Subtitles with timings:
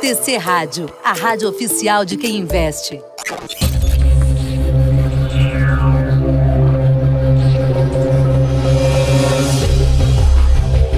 [0.00, 2.98] TC Rádio, a rádio oficial de quem investe.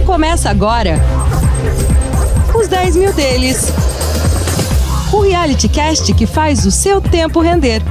[0.06, 1.00] Começa agora
[2.54, 3.72] os 10 mil deles.
[5.12, 7.82] O reality cast que faz o seu tempo render.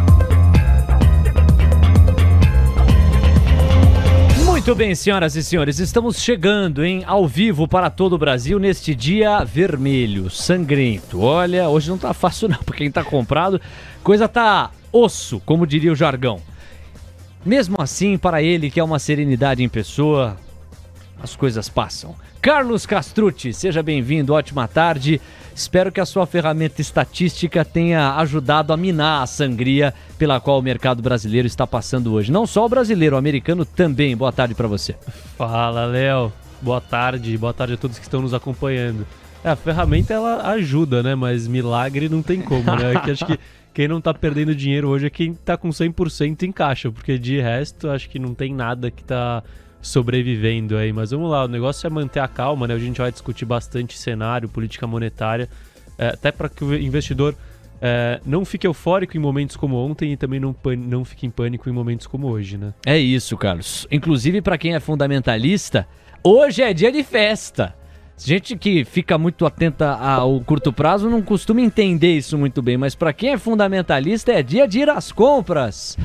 [4.62, 8.94] Muito bem, senhoras e senhores, estamos chegando em ao vivo para todo o Brasil neste
[8.94, 11.20] dia vermelho, sangrento.
[11.20, 13.59] Olha, hoje não tá fácil não, porque quem tá comprado,
[14.03, 16.39] coisa tá osso, como diria o jargão.
[17.44, 20.38] Mesmo assim, para ele que é uma serenidade em pessoa,
[21.23, 22.16] as coisas passam.
[22.39, 25.20] Carlos Castrucci, seja bem-vindo, ótima tarde.
[25.55, 30.62] Espero que a sua ferramenta estatística tenha ajudado a minar a sangria pela qual o
[30.62, 32.32] mercado brasileiro está passando hoje.
[32.32, 34.16] Não só o brasileiro, o americano também.
[34.16, 34.95] Boa tarde para você.
[35.38, 36.32] Fala, Léo.
[36.62, 37.38] Boa tarde.
[37.38, 39.06] Boa tarde a todos que estão nos acompanhando.
[39.44, 41.16] É, a ferramenta ela ajuda, né?
[41.16, 43.00] Mas milagre não tem como, né?
[43.04, 43.40] que acho que
[43.73, 47.40] quem não tá perdendo dinheiro hoje é quem tá com 100% em caixa, porque de
[47.40, 49.44] resto acho que não tem nada que tá
[49.82, 50.94] sobrevivendo aí.
[50.94, 52.74] Mas vamos lá, o negócio é manter a calma, né?
[52.74, 55.50] A gente vai discutir bastante cenário, política monetária,
[55.98, 57.36] é, até para que o investidor
[57.82, 61.68] é, não fique eufórico em momentos como ontem e também não, não fique em pânico
[61.68, 62.74] em momentos como hoje, né?
[62.86, 63.88] É isso, Carlos.
[63.92, 65.88] Inclusive, para quem é fundamentalista,
[66.24, 67.74] hoje é dia de festa.
[68.24, 72.94] Gente que fica muito atenta ao curto prazo não costuma entender isso muito bem, mas
[72.94, 75.98] para quem é fundamentalista é dia de ir às compras.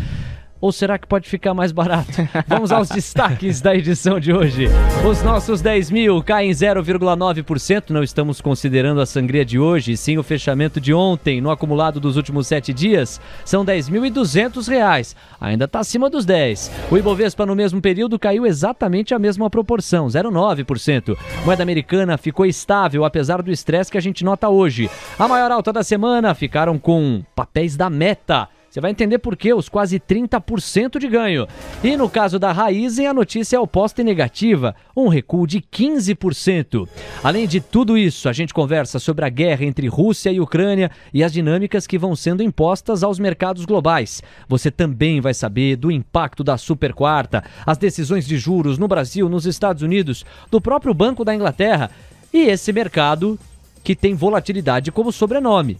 [0.61, 2.11] Ou será que pode ficar mais barato?
[2.49, 4.69] Vamos aos destaques da edição de hoje.
[5.09, 7.91] Os nossos 10 mil caem 0,9%.
[7.91, 11.41] Não estamos considerando a sangria de hoje, sim o fechamento de ontem.
[11.41, 15.15] No acumulado dos últimos sete dias, são 10.200 reais.
[15.41, 16.71] Ainda está acima dos 10.
[16.91, 21.17] O Ibovespa no mesmo período caiu exatamente a mesma proporção, 0,9%.
[21.45, 24.91] Moeda americana ficou estável, apesar do estresse que a gente nota hoje.
[25.19, 28.49] A maior alta da semana ficaram com papéis da meta.
[28.77, 31.49] Você vai entender por que os quase 30% de ganho.
[31.83, 36.87] E no caso da Raizen, a notícia é oposta e negativa, um recuo de 15%.
[37.25, 41.25] Além de tudo isso, a gente conversa sobre a guerra entre Rússia e Ucrânia e
[41.25, 44.23] as dinâmicas que vão sendo impostas aos mercados globais.
[44.47, 49.27] Você também vai saber do impacto da super quarta, as decisões de juros no Brasil,
[49.27, 51.91] nos Estados Unidos, do próprio Banco da Inglaterra
[52.31, 53.39] e esse mercado
[53.83, 55.79] que tem volatilidade como sobrenome.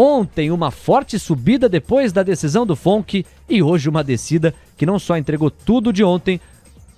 [0.00, 4.96] Ontem, uma forte subida depois da decisão do FONC e hoje uma descida que não
[4.96, 6.40] só entregou tudo de ontem,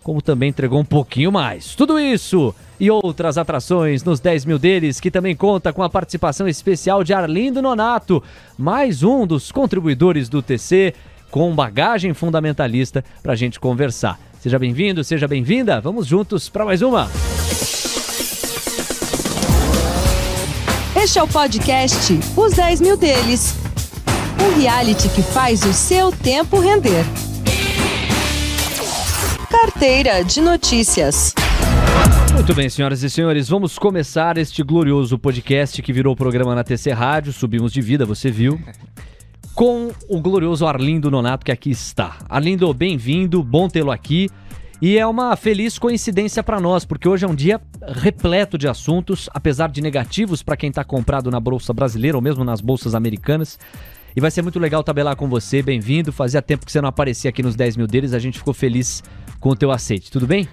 [0.03, 1.75] como também entregou um pouquinho mais.
[1.75, 6.47] Tudo isso e outras atrações nos 10 mil deles, que também conta com a participação
[6.47, 8.23] especial de Arlindo Nonato,
[8.59, 10.93] mais um dos contribuidores do TC,
[11.31, 14.21] com bagagem fundamentalista para a gente conversar.
[14.41, 17.09] Seja bem-vindo, seja bem-vinda, vamos juntos para mais uma.
[21.03, 23.55] Este é o podcast Os 10 Mil Deles
[24.39, 27.07] um reality que faz o seu tempo render.
[29.51, 31.35] Carteira de Notícias.
[32.35, 36.91] Muito bem, senhoras e senhores, vamos começar este glorioso podcast que virou programa na TC
[36.93, 38.61] Rádio, subimos de vida, você viu,
[39.55, 42.19] com o glorioso Arlindo Nonato que aqui está.
[42.29, 44.29] Arlindo, bem-vindo, bom tê-lo aqui.
[44.83, 49.29] E é uma feliz coincidência para nós, porque hoje é um dia repleto de assuntos,
[49.35, 53.59] apesar de negativos para quem está comprado na bolsa brasileira ou mesmo nas bolsas americanas.
[54.17, 55.63] E vai ser muito legal tabelar com você.
[55.63, 56.13] Bem-vindo.
[56.13, 58.15] Fazia tempo que você não aparecia aqui nos 10 mil deles.
[58.15, 59.03] A gente ficou feliz
[59.39, 60.11] com o teu aceite.
[60.11, 60.49] Tudo bem?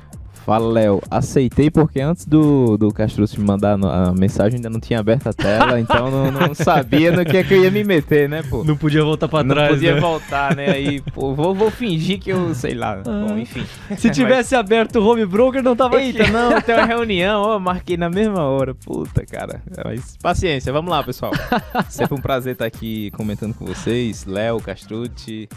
[0.45, 1.01] Fala, Léo.
[1.09, 5.33] Aceitei porque antes do, do Castrucci me mandar a mensagem ainda não tinha aberto a
[5.33, 8.63] tela, então não, não, sabia no que é que eu ia me meter, né, pô?
[8.63, 10.01] Não podia voltar pra não trás, Não podia né?
[10.01, 10.71] voltar, né?
[10.71, 13.01] Aí, pô, vou, vou fingir que eu, sei lá.
[13.05, 13.25] Ah.
[13.27, 13.65] Bom, enfim.
[13.97, 14.59] Se tivesse Mas...
[14.65, 16.31] aberto o home broker, não tava Eita, aqui.
[16.31, 18.73] não, tem uma reunião, ó, marquei na mesma hora.
[18.73, 19.61] Puta, cara.
[19.83, 21.31] Mas paciência, vamos lá, pessoal.
[21.89, 24.25] Sempre um prazer estar aqui comentando com vocês.
[24.25, 25.47] Léo, Castrucci,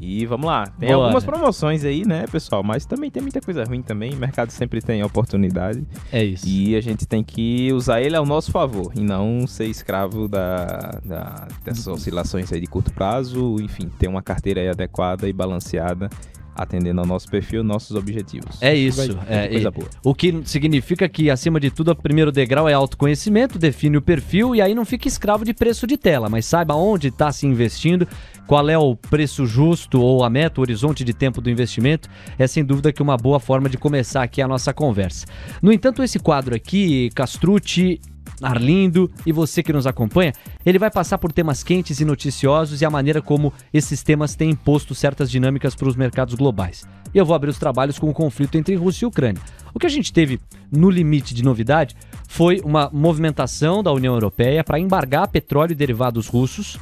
[0.00, 2.62] e vamos lá, tem Boa, algumas promoções aí, né, pessoal?
[2.62, 4.12] Mas também tem muita coisa ruim também.
[4.12, 5.82] O mercado sempre tem oportunidade.
[6.12, 6.46] É isso.
[6.46, 11.00] E a gente tem que usar ele ao nosso favor e não ser escravo da,
[11.04, 13.56] da dessas oscilações aí de curto prazo.
[13.60, 16.10] Enfim, ter uma carteira aí adequada e balanceada
[16.56, 18.60] atendendo ao nosso perfil, nossos objetivos.
[18.62, 19.18] É isso.
[19.28, 19.88] É, coisa boa.
[20.02, 24.54] O que significa que, acima de tudo, o primeiro degrau é autoconhecimento, define o perfil
[24.54, 28.08] e aí não fica escravo de preço de tela, mas saiba onde está se investindo,
[28.46, 32.08] qual é o preço justo ou a meta, o horizonte de tempo do investimento.
[32.38, 35.26] É sem dúvida que uma boa forma de começar aqui a nossa conversa.
[35.60, 38.00] No entanto, esse quadro aqui, Castrucci
[38.42, 40.32] Arlindo e você que nos acompanha,
[40.64, 44.50] ele vai passar por temas quentes e noticiosos e a maneira como esses temas têm
[44.50, 46.86] imposto certas dinâmicas para os mercados globais.
[47.14, 49.40] e eu vou abrir os trabalhos com o conflito entre Rússia e Ucrânia.
[49.72, 50.40] O que a gente teve
[50.70, 51.96] no limite de novidade
[52.28, 56.78] foi uma movimentação da União Europeia para embargar petróleo e derivados russos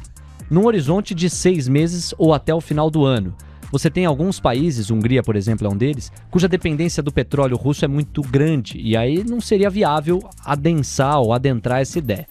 [0.49, 3.35] num horizonte de seis meses ou até o final do ano.
[3.71, 7.85] Você tem alguns países, Hungria, por exemplo, é um deles, cuja dependência do petróleo russo
[7.85, 12.27] é muito grande e aí não seria viável adensar ou adentrar essa ideia.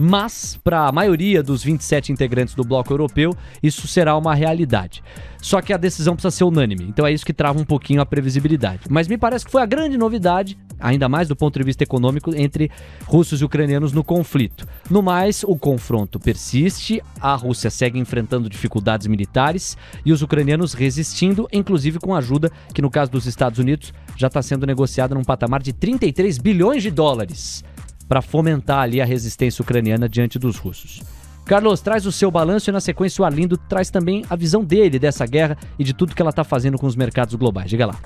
[0.00, 5.02] Mas, para a maioria dos 27 integrantes do bloco europeu, isso será uma realidade.
[5.42, 8.06] Só que a decisão precisa ser unânime, então é isso que trava um pouquinho a
[8.06, 8.82] previsibilidade.
[8.88, 12.34] Mas me parece que foi a grande novidade, ainda mais do ponto de vista econômico,
[12.34, 12.70] entre
[13.04, 14.66] russos e ucranianos no conflito.
[14.90, 21.48] No mais, o confronto persiste, a Rússia segue enfrentando dificuldades militares e os ucranianos resistindo,
[21.52, 25.62] inclusive com ajuda que, no caso dos Estados Unidos, já está sendo negociada num patamar
[25.62, 27.64] de 33 bilhões de dólares
[28.08, 31.02] para fomentar ali a resistência ucraniana diante dos russos.
[31.48, 34.98] Carlos, traz o seu balanço e na sequência o Arlindo traz também a visão dele
[34.98, 37.70] dessa guerra e de tudo que ela está fazendo com os mercados globais.
[37.70, 37.96] Diga lá.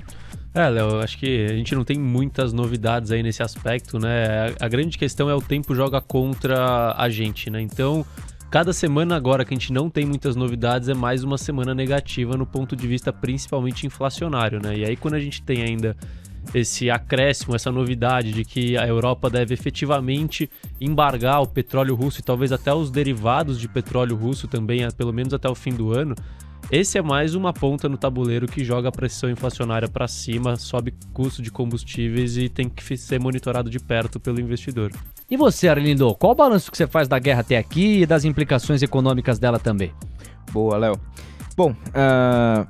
[0.55, 4.55] É, Léo, acho que a gente não tem muitas novidades aí nesse aspecto, né?
[4.61, 7.63] A grande questão é o tempo joga contra a gente, né?
[7.63, 8.05] Então,
[8.51, 12.37] cada semana agora que a gente não tem muitas novidades é mais uma semana negativa
[12.37, 14.77] no ponto de vista principalmente inflacionário, né?
[14.77, 15.97] E aí quando a gente tem ainda
[16.55, 22.23] esse acréscimo, essa novidade de que a Europa deve efetivamente embargar o petróleo russo e
[22.23, 26.15] talvez até os derivados de petróleo russo também, pelo menos até o fim do ano.
[26.73, 30.95] Esse é mais uma ponta no tabuleiro que joga a pressão inflacionária para cima, sobe
[31.13, 34.91] custo de combustíveis e tem que ser monitorado de perto pelo investidor.
[35.31, 38.25] E você, Arlindo, qual o balanço que você faz da guerra até aqui e das
[38.25, 39.93] implicações econômicas dela também?
[40.51, 40.99] Boa, Léo.
[41.55, 42.67] Bom, uh,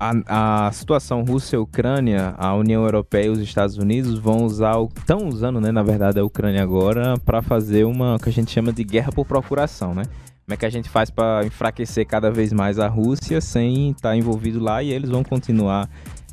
[0.00, 5.60] a, a situação Rússia-Ucrânia, a União Europeia e os Estados Unidos vão usar, estão usando,
[5.60, 9.12] né, na verdade, a Ucrânia agora para fazer uma que a gente chama de guerra
[9.12, 10.02] por procuração, né?
[10.50, 14.08] Como é que a gente faz para enfraquecer cada vez mais a Rússia sem estar
[14.08, 15.88] tá envolvido lá e eles vão continuar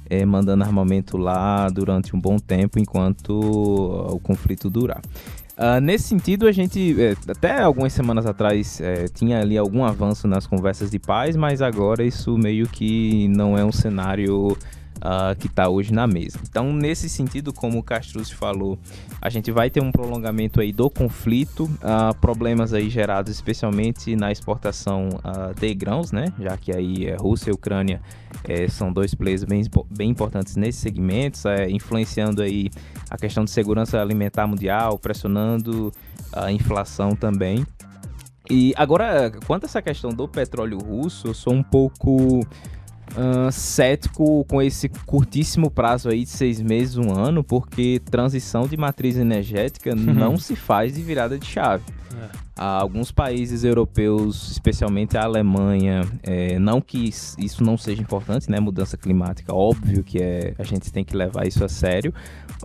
[0.10, 5.04] é, mandando armamento lá durante um bom tempo enquanto o conflito durar.
[5.56, 10.28] Uh, nesse sentido, a gente, é, até algumas semanas atrás, é, tinha ali algum avanço
[10.28, 14.58] nas conversas de paz, mas agora isso meio que não é um cenário
[14.98, 16.40] uh, que está hoje na mesa.
[16.50, 18.78] Então, nesse sentido, como o Castruz falou,
[19.22, 24.32] a gente vai ter um prolongamento aí do conflito, uh, problemas aí gerados especialmente na
[24.32, 26.34] exportação uh, de grãos, né?
[26.40, 28.02] Já que aí é, Rússia e Ucrânia
[28.44, 32.70] é, são dois players bem, bem importantes nesses segmentos, é, influenciando aí
[33.10, 35.92] a questão de segurança alimentar mundial, pressionando
[36.34, 37.66] a inflação também.
[38.50, 42.46] E agora, quanto a essa questão do petróleo russo, eu sou um pouco
[43.16, 48.76] uh, cético com esse curtíssimo prazo aí de seis meses, um ano, porque transição de
[48.76, 51.84] matriz energética não se faz de virada de chave.
[52.16, 52.48] É.
[52.56, 57.08] Alguns países europeus, especialmente a Alemanha, é, não que
[57.38, 58.60] isso não seja importante, né?
[58.60, 62.12] Mudança climática, óbvio que é, a gente tem que levar isso a sério,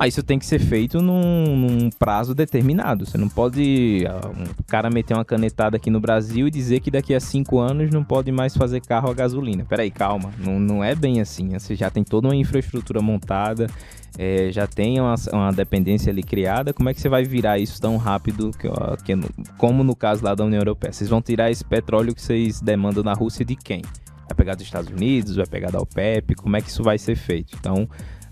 [0.02, 3.06] mas isso tem que ser feito num, num prazo determinado.
[3.06, 6.90] Você não pode uh, um cara meter uma canetada aqui no Brasil e dizer que
[6.90, 9.64] daqui a cinco anos não pode mais fazer carro a gasolina.
[9.64, 11.50] Peraí, calma, não, não é bem assim.
[11.50, 13.68] Você já tem toda uma infraestrutura montada,
[14.18, 17.80] é, já tem uma, uma, dependência ali criada, como é que você vai virar isso
[17.80, 18.68] tão rápido que,
[19.04, 19.14] que,
[19.56, 20.92] como no caso lá da União Europeia?
[20.92, 23.82] Vocês vão tirar esse petróleo que vocês demandam na Rússia de quem?
[24.26, 27.14] Vai pegar dos Estados Unidos, vai pegar da OPEP, como é que isso vai ser
[27.14, 27.56] feito?
[27.56, 27.88] Então,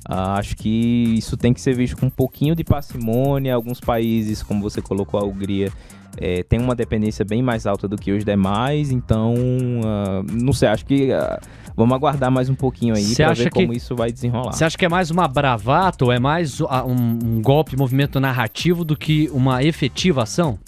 [0.09, 3.55] uh, acho que isso tem que ser visto com um pouquinho de parcimônia.
[3.55, 5.73] Alguns países, como você colocou, a Hungria,
[6.17, 10.69] é, tem uma dependência bem mais alta do que os demais, então, uh, não sei,
[10.69, 11.41] acho que uh,
[11.77, 14.53] vamos aguardar mais um pouquinho aí para ver como isso vai desenrolar.
[14.53, 18.85] Você acha que é mais uma bravata ou é mais um, um golpe, movimento narrativo
[18.85, 20.59] do que uma efetiva ação?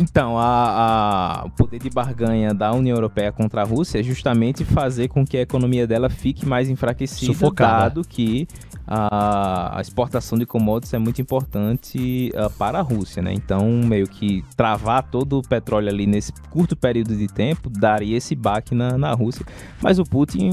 [0.00, 4.64] Então, a, a, o poder de barganha da União Europeia contra a Rússia é justamente
[4.64, 7.80] fazer com que a economia dela fique mais enfraquecida, Sufocada.
[7.84, 8.48] dado que
[8.86, 13.32] a, a exportação de commodities é muito importante uh, para a Rússia, né?
[13.32, 18.34] Então, meio que travar todo o petróleo ali nesse curto período de tempo daria esse
[18.34, 19.44] baque na, na Rússia.
[19.80, 20.50] Mas o Putin,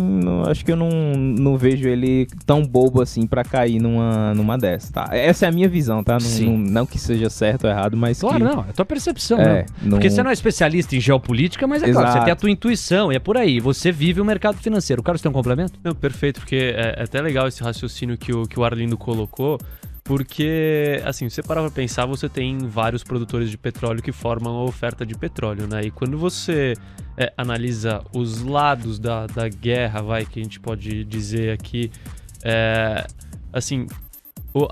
[0.49, 4.93] acho que eu não, não vejo ele tão bobo assim para cair numa, numa dessa,
[4.93, 5.09] tá?
[5.11, 6.17] Essa é a minha visão, tá?
[6.19, 8.19] Não, não, não, que seja certo ou errado, mas.
[8.19, 8.43] Claro, que...
[8.43, 8.59] não.
[8.63, 9.91] É a tua percepção, é, não.
[9.91, 12.05] Porque você não é especialista em geopolítica, mas é Exato.
[12.05, 13.59] claro, você tem a tua intuição e é por aí.
[13.59, 15.01] Você vive o mercado financeiro.
[15.01, 15.79] O Carlos tem um complemento?
[15.83, 18.97] Não, perfeito, porque é, é até legal esse raciocínio que que o, que o Arlindo
[18.97, 19.57] colocou,
[20.03, 24.63] porque, assim, você parar pra pensar, você tem vários produtores de petróleo que formam a
[24.63, 25.83] oferta de petróleo, né?
[25.83, 26.73] E quando você
[27.17, 31.89] é, analisa os lados da, da guerra, vai, que a gente pode dizer aqui,
[32.43, 33.07] é,
[33.51, 33.87] assim,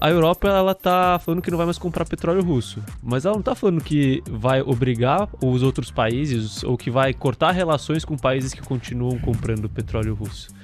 [0.02, 3.44] a Europa ela tá falando que não vai mais comprar petróleo russo, mas ela não
[3.44, 8.54] tá falando que vai obrigar os outros países ou que vai cortar relações com países
[8.54, 10.55] que continuam comprando petróleo russo.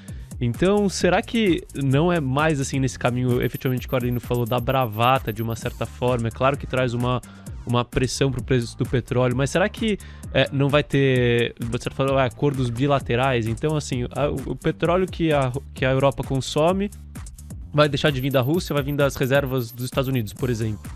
[0.43, 4.59] Então, será que não é mais assim nesse caminho, efetivamente, que o Arlindo falou, da
[4.59, 6.29] bravata de uma certa forma?
[6.29, 7.21] É claro que traz uma,
[7.63, 9.99] uma pressão para o preço do petróleo, mas será que
[10.33, 13.45] é, não vai ter, você falou, ah, acordos bilaterais?
[13.45, 16.89] Então, assim, a, o petróleo que a, que a Europa consome
[17.71, 20.91] vai deixar de vir da Rússia, vai vir das reservas dos Estados Unidos, por exemplo.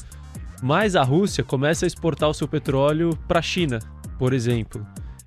[0.63, 3.77] Mas a Rússia começa a exportar o seu petróleo para a China,
[4.17, 4.83] por exemplo.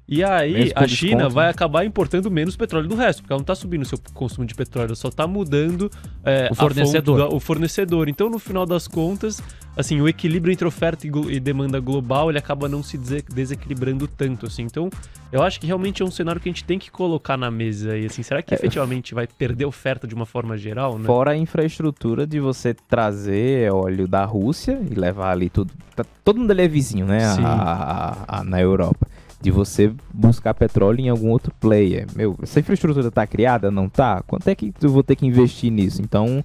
[0.09, 1.51] E aí a China desconto, vai né?
[1.51, 4.55] acabar importando menos petróleo do resto, porque ela não está subindo o seu consumo de
[4.55, 5.91] petróleo, ela só está mudando
[6.25, 7.19] é, o fornecedor.
[7.19, 8.09] Da, o fornecedor.
[8.09, 9.43] Então, no final das contas,
[9.77, 14.47] assim, o equilíbrio entre oferta e, e demanda global, ele acaba não se desequilibrando tanto,
[14.47, 14.63] assim.
[14.63, 14.89] Então,
[15.31, 17.93] eu acho que realmente é um cenário que a gente tem que colocar na mesa
[17.93, 18.23] aí, assim.
[18.23, 21.05] Será que é, efetivamente vai perder oferta de uma forma geral, né?
[21.05, 25.71] Fora a infraestrutura de você trazer óleo da Rússia e levar ali tudo...
[25.95, 27.27] Tá, todo mundo ali é vizinho, né?
[27.27, 29.07] A, a, a, na Europa
[29.41, 32.07] de você buscar petróleo em algum outro player.
[32.15, 33.71] Meu, essa infraestrutura está criada?
[33.71, 34.23] Não tá?
[34.27, 36.03] Quanto é que eu vou ter que investir nisso?
[36.03, 36.45] Então,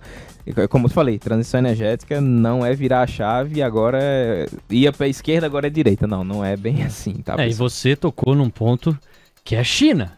[0.70, 4.48] como eu falei, transição energética não é virar a chave e agora é...
[4.70, 6.06] ia para a esquerda, agora é direita.
[6.06, 7.36] Não, não é bem assim, tá?
[7.38, 8.98] É, e você tocou num ponto
[9.44, 10.14] que é a China.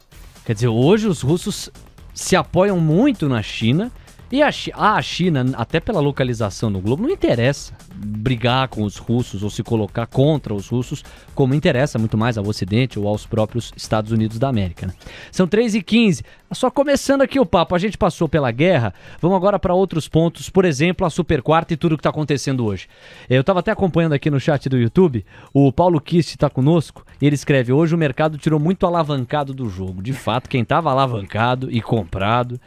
[0.46, 1.70] Quer dizer, hoje os russos
[2.14, 3.92] se apoiam muito na China
[4.36, 9.44] e a, a China, até pela localização no globo, não interessa brigar com os russos
[9.44, 13.72] ou se colocar contra os russos, como interessa muito mais ao Ocidente ou aos próprios
[13.78, 14.88] Estados Unidos da América.
[14.88, 14.94] Né?
[15.32, 16.22] São 3h15.
[16.52, 20.50] Só começando aqui o papo, a gente passou pela guerra, vamos agora para outros pontos,
[20.50, 22.88] por exemplo, a Super Quarta e tudo o que está acontecendo hoje.
[23.30, 27.26] Eu estava até acompanhando aqui no chat do YouTube, o Paulo Kist está conosco, e
[27.26, 30.04] ele escreve: Hoje o mercado tirou muito alavancado do jogo.
[30.04, 32.60] De fato, quem estava alavancado e comprado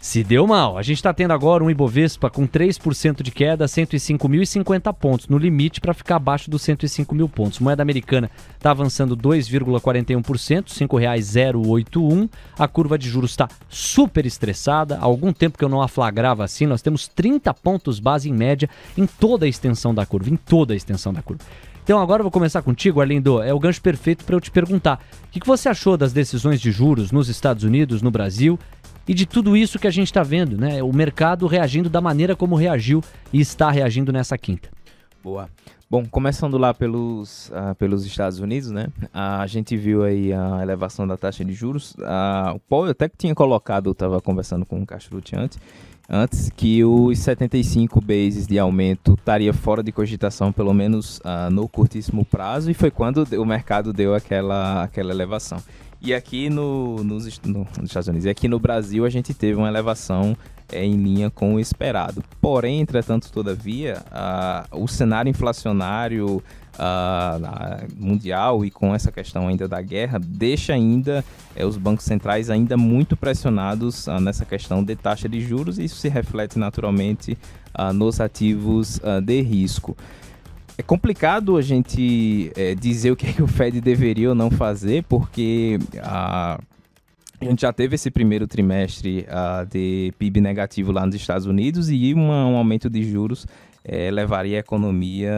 [0.00, 0.78] se deu mal.
[0.78, 5.80] A gente está tendo agora um Ibovespa com 3% de queda, 105.050 pontos, no limite
[5.80, 7.58] para ficar abaixo dos 105 mil pontos.
[7.58, 12.28] Moeda americana está avançando 2,41%, R$ 5,081.
[12.58, 14.96] A curva de juros está super estressada.
[14.96, 16.66] Há algum tempo que eu não a flagrava assim.
[16.66, 20.74] Nós temos 30 pontos base em média em toda a extensão da curva, em toda
[20.74, 21.42] a extensão da curva.
[21.86, 23.40] Então agora eu vou começar contigo, Arlindo.
[23.40, 25.00] É o gancho perfeito para eu te perguntar.
[25.28, 28.58] O que, que você achou das decisões de juros nos Estados Unidos, no Brasil
[29.08, 30.82] e de tudo isso que a gente está vendo, né?
[30.82, 34.68] O mercado reagindo da maneira como reagiu e está reagindo nessa quinta.
[35.22, 35.48] Boa.
[35.88, 38.88] Bom, começando lá pelos, uh, pelos Estados Unidos, né?
[39.04, 41.94] Uh, a gente viu aí a elevação da taxa de juros.
[41.94, 45.60] Uh, o Paul até que tinha colocado, estava conversando com o Castrucci antes,
[46.08, 51.68] antes que os 75 bases de aumento estaria fora de cogitação, pelo menos uh, no
[51.68, 55.62] curtíssimo prazo, e foi quando o mercado deu aquela, aquela elevação.
[56.00, 59.56] E aqui no, nos, no, nos Estados Unidos, e aqui no Brasil, a gente teve
[59.56, 60.36] uma elevação
[60.72, 62.22] é, em linha com o esperado.
[62.40, 64.02] Porém, entretanto, todavia,
[64.72, 66.42] uh, o cenário inflacionário
[66.74, 71.24] uh, mundial e com essa questão ainda da guerra deixa ainda
[71.54, 75.84] é, os bancos centrais ainda muito pressionados uh, nessa questão de taxa de juros e
[75.84, 77.38] isso se reflete naturalmente
[77.94, 79.94] nos ativos de risco.
[80.78, 84.50] É complicado a gente é, dizer o que, é que, o Fed deveria ou não
[84.50, 86.60] fazer, porque a,
[87.40, 89.26] a gente já teve esse primeiro trimestre
[89.70, 93.46] de PIB negativo lá nos Estados Unidos e uma, um aumento de juros
[93.82, 95.32] é, levaria a economia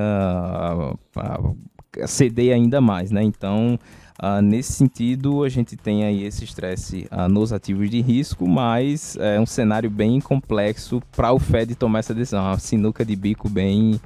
[1.17, 3.23] a, ceder ainda mais, né?
[3.23, 3.79] Então,
[4.21, 9.17] Uh, nesse sentido, a gente tem aí esse estresse uh, nos ativos de risco, mas
[9.17, 12.43] é um cenário bem complexo para o Fed tomar essa decisão.
[12.43, 14.01] Uma sinuca de bico bem,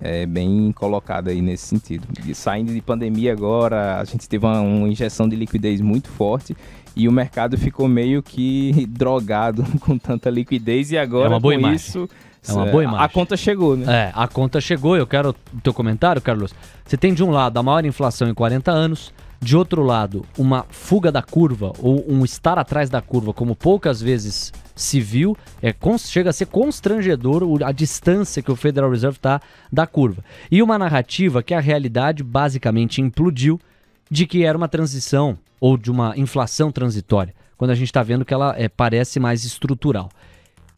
[0.00, 2.06] é, bem colocada aí nesse sentido.
[2.26, 6.56] E saindo de pandemia agora, a gente teve uma, uma, injeção de liquidez muito forte
[6.94, 11.76] e o mercado ficou meio que drogado com tanta liquidez e agora é com imagem.
[11.76, 12.08] isso...
[12.48, 13.04] É uma boa imagem.
[13.04, 13.84] A conta chegou, né?
[13.92, 14.96] É, a conta chegou.
[14.96, 16.54] Eu quero o teu comentário, Carlos.
[16.84, 20.66] Você tem de um lado a maior inflação em 40 anos, de outro lado, uma
[20.68, 25.74] fuga da curva ou um estar atrás da curva, como poucas vezes se viu, é,
[25.98, 29.40] chega a ser constrangedor a distância que o Federal Reserve está
[29.72, 30.24] da curva.
[30.50, 33.60] E uma narrativa que a realidade basicamente implodiu
[34.10, 38.24] de que era uma transição ou de uma inflação transitória, quando a gente está vendo
[38.24, 40.10] que ela é, parece mais estrutural.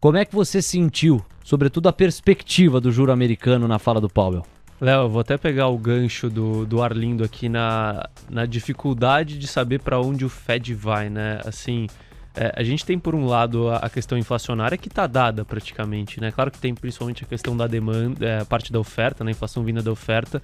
[0.00, 4.45] Como é que você sentiu, sobretudo, a perspectiva do juro americano na fala do Powell?
[4.81, 9.81] Léo, vou até pegar o gancho do, do Arlindo aqui na, na dificuldade de saber
[9.81, 11.41] para onde o Fed vai, né?
[11.45, 11.87] Assim,
[12.35, 16.33] é, a gente tem por um lado a, questão inflacionária que está dada praticamente, né?
[16.33, 19.31] Claro que tem principalmente a questão da demanda, é, a parte da oferta, né?
[19.31, 20.43] A inflação vinda da oferta,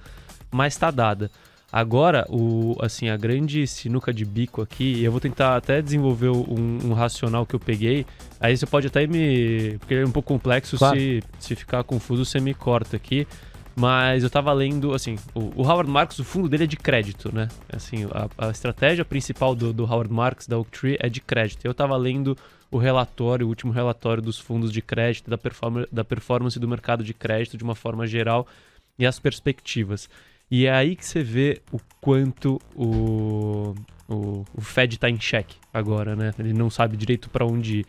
[0.51, 1.31] mas está dada.
[1.71, 6.29] Agora, o, assim, a grande sinuca de bico aqui, e eu vou tentar até desenvolver
[6.29, 8.05] um, um, racional que eu peguei.
[8.39, 9.77] Aí você pode até me.
[9.79, 10.97] Porque é um pouco complexo, claro.
[10.97, 13.27] se, se ficar confuso, você me corta aqui.
[13.79, 17.31] Mas eu tava lendo, assim, o, o, Howard Marks, o fundo dele é de crédito,
[17.31, 17.47] né?
[17.71, 21.63] Assim, a, a estratégia principal do, do, Howard Marks, da Oaktree, é de crédito.
[21.63, 22.35] Eu tava lendo
[22.71, 27.03] o relatório, o último relatório dos fundos de crédito, da, perform da performance do mercado
[27.03, 28.47] de crédito de uma forma geral
[28.97, 30.09] e as perspectivas.
[30.49, 33.75] E é aí que você vê o quanto o,
[34.09, 36.33] o, o Fed está em xeque agora, né?
[36.39, 37.85] Ele não sabe direito para onde ir.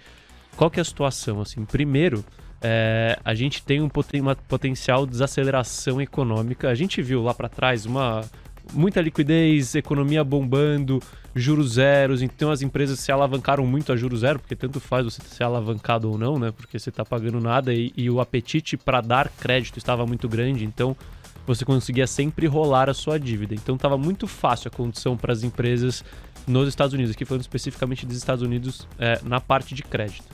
[0.54, 1.40] Qual que é a situação?
[1.40, 2.22] Assim, primeiro,
[2.60, 6.68] é, a gente tem um poten uma potencial desaceleração econômica.
[6.68, 8.24] A gente viu lá para trás uma
[8.72, 11.00] muita liquidez, economia bombando,
[11.34, 12.22] juros zeros.
[12.22, 16.10] Então as empresas se alavancaram muito a juros zero, porque tanto faz você ser alavancado
[16.10, 16.50] ou não, né?
[16.50, 20.64] Porque você está pagando nada e, e o apetite para dar crédito estava muito grande.
[20.64, 20.96] Então
[21.46, 23.54] você conseguia sempre rolar a sua dívida.
[23.54, 26.04] Então estava muito fácil a condição para as empresas
[26.46, 30.24] nos Estados Unidos, aqui falando especificamente dos Estados Unidos é, na parte de crédito.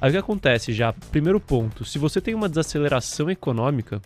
[0.00, 0.92] Aí o que acontece já?
[0.92, 4.00] Primeiro ponto, se você tem uma desaceleração econômica,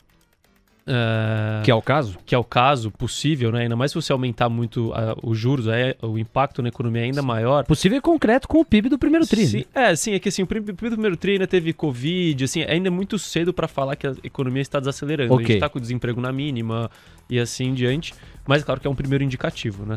[0.90, 2.18] Uh, que é o caso?
[2.26, 3.62] Que é o caso possível, né?
[3.62, 7.04] Ainda mais se você aumentar muito uh, os juros, é, o impacto na economia é
[7.04, 7.64] ainda maior.
[7.64, 9.46] Possível e concreto com o PIB do primeiro tri.
[9.46, 9.90] Sim, né?
[9.90, 12.88] É, sim, é que assim, o PIB do primeiro tri ainda teve Covid, assim, ainda
[12.88, 15.32] é muito cedo para falar que a economia está desacelerando.
[15.34, 15.44] Okay.
[15.44, 16.90] A gente está com o desemprego na mínima
[17.28, 18.14] e assim em diante.
[18.46, 19.96] Mas claro que é um primeiro indicativo, né?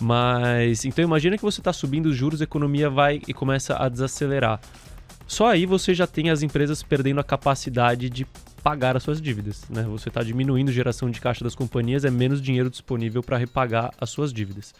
[0.00, 3.88] Mas então imagina que você está subindo os juros, a economia vai e começa a
[3.88, 4.60] desacelerar.
[5.26, 8.26] Só aí você já tem as empresas perdendo a capacidade de
[8.62, 9.64] pagar as suas dívidas.
[9.68, 9.82] Né?
[9.84, 13.92] Você está diminuindo a geração de caixa das companhias, é menos dinheiro disponível para repagar
[14.00, 14.74] as suas dívidas.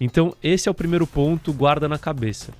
[0.00, 2.52] Então, esse é o primeiro ponto, guarda na cabeça.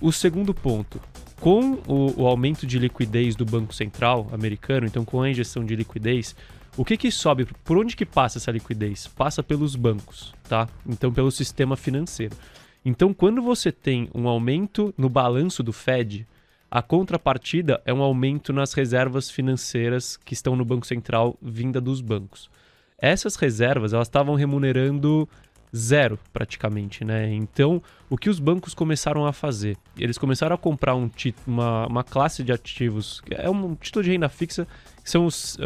[0.00, 1.00] O segundo ponto,
[1.40, 5.76] com o, o, aumento de liquidez do Banco Central americano, então com a injeção de
[5.76, 6.34] liquidez,
[6.76, 7.46] o que que sobe?
[7.64, 9.06] Por onde que passa essa liquidez?
[9.06, 10.68] Passa pelos bancos, tá?
[10.86, 12.36] Então pelo sistema financeiro.
[12.84, 16.26] Então quando você tem um aumento no balanço do Fed,
[16.70, 22.00] a contrapartida é um aumento nas reservas financeiras que estão no Banco Central vinda dos
[22.00, 22.50] bancos.
[22.98, 25.28] Essas reservas elas estavam remunerando
[25.74, 27.32] zero praticamente, né?
[27.32, 29.76] Então, o que os bancos começaram a fazer?
[29.96, 31.10] Eles começaram a comprar um
[31.46, 34.66] uma, uma classe de ativos, é um título de renda fixa,
[35.02, 35.56] que são os,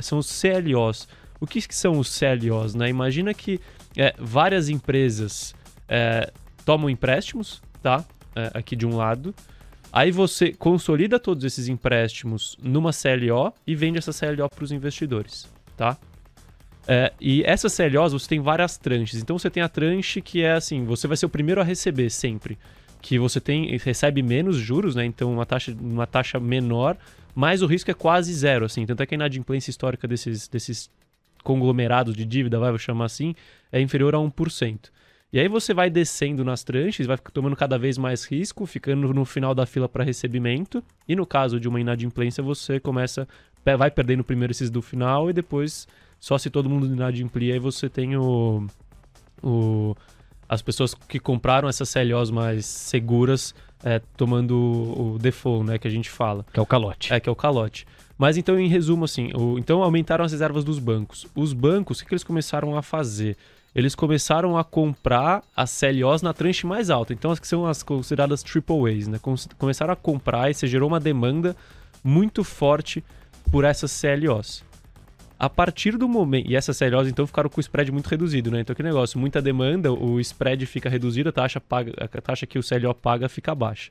[0.00, 1.08] são os CLOs.
[1.40, 2.74] O que, que são os CLOs?
[2.74, 2.88] Né?
[2.88, 3.60] Imagina que
[3.96, 5.54] é, várias empresas
[5.88, 6.32] é,
[6.64, 8.04] tomam empréstimos, tá?
[8.34, 9.34] É, aqui de um lado,
[9.92, 15.48] Aí você consolida todos esses empréstimos numa CLO e vende essa CLO para os investidores,
[15.76, 15.98] tá?
[16.86, 19.20] É, e essas CLOs você tem várias tranches.
[19.20, 22.08] Então você tem a tranche que é assim, você vai ser o primeiro a receber
[22.10, 22.58] sempre,
[23.02, 25.04] que você tem recebe menos juros, né?
[25.04, 26.96] Então uma taxa, uma taxa menor,
[27.34, 28.86] mas o risco é quase zero, assim.
[28.86, 30.90] Tanto é que a inadimplência histórica desses, desses
[31.42, 33.34] conglomerados de dívida, vai, vou chamar assim,
[33.72, 34.90] é inferior a 1%.
[35.32, 39.24] E aí você vai descendo nas tranches, vai tomando cada vez mais risco, ficando no
[39.24, 40.82] final da fila para recebimento.
[41.06, 43.28] E no caso de uma inadimplência, você começa,
[43.64, 45.86] vai perdendo primeiro esses do final e depois,
[46.18, 48.66] só se todo mundo inadimplir, aí você tem o,
[49.42, 49.94] o
[50.48, 55.86] as pessoas que compraram essas CLOs mais seguras é, tomando o, o default, né, que
[55.86, 56.44] a gente fala.
[56.52, 57.12] Que é o calote.
[57.12, 57.86] É, que é o calote.
[58.18, 61.24] Mas então, em resumo, assim, o, então aumentaram as reservas dos bancos.
[61.36, 63.36] Os bancos, o que, que eles começaram a fazer?
[63.74, 67.12] Eles começaram a comprar as CLOs na tranche mais alta.
[67.12, 69.20] Então, as que são as consideradas AAAs, né?
[69.58, 71.54] Começaram a comprar e se gerou uma demanda
[72.02, 73.04] muito forte
[73.50, 74.64] por essas CLOs.
[75.38, 76.50] A partir do momento.
[76.50, 78.60] E essas CLOs então ficaram com o spread muito reduzido, né?
[78.60, 82.58] Então, que negócio, muita demanda, o spread fica reduzido, a taxa, paga, a taxa que
[82.58, 83.90] o CLO paga fica baixa.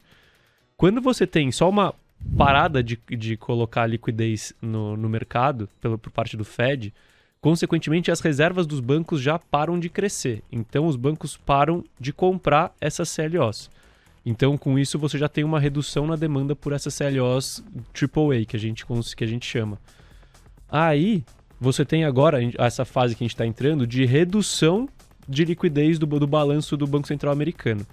[0.75, 1.93] Quando você tem só uma
[2.37, 6.93] parada de, de colocar liquidez no, no mercado, pelo, por parte do Fed,
[7.41, 10.43] Consequentemente, as reservas dos bancos já param de crescer.
[10.51, 13.69] Então, os bancos param de comprar essas CLOs.
[14.25, 18.57] Então, com isso, você já tem uma redução na demanda por essas CLOs AAA, que
[18.57, 19.79] a gente, que a gente chama.
[20.69, 21.23] Aí,
[21.59, 24.89] você tem agora essa fase que a gente está entrando de redução
[25.27, 27.85] de liquidez do, do balanço do Banco Central Americano.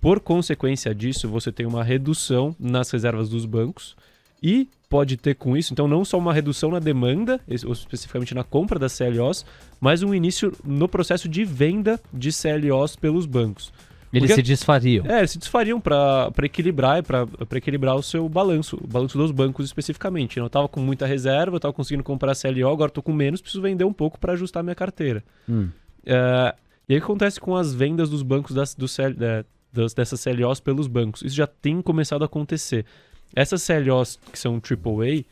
[0.00, 3.96] Por consequência disso, você tem uma redução nas reservas dos bancos
[4.42, 8.78] e pode ter com isso, então, não só uma redução na demanda, especificamente na compra
[8.78, 9.44] das CLOs,
[9.80, 13.72] mas um início no processo de venda de CLOs pelos bancos.
[14.10, 15.04] Eles Porque, se desfariam.
[15.06, 19.66] É, eles se desfariam para equilibrar, para equilibrar o seu balanço, o balanço dos bancos
[19.66, 20.38] especificamente.
[20.38, 23.60] Eu estava com muita reserva, eu estava conseguindo comprar CLO, agora estou com menos, preciso
[23.60, 25.22] vender um pouco para ajustar minha carteira.
[25.46, 25.68] Hum.
[26.06, 26.54] É,
[26.88, 29.92] e aí o que acontece com as vendas dos bancos das, do CL, é, das,
[29.92, 31.20] dessas CLOs pelos bancos?
[31.20, 32.86] Isso já tem começado a acontecer.
[33.34, 35.24] Essas CLOs que são AAA,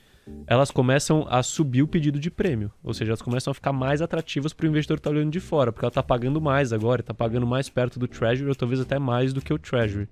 [0.46, 2.72] elas começam a subir o pedido de prêmio.
[2.82, 5.40] Ou seja, elas começam a ficar mais atrativas para o investidor que está olhando de
[5.40, 8.80] fora, porque ela está pagando mais agora, está pagando mais perto do Treasury, ou talvez
[8.80, 10.08] até mais do que o Treasury.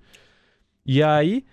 [0.86, 1.44] E aí,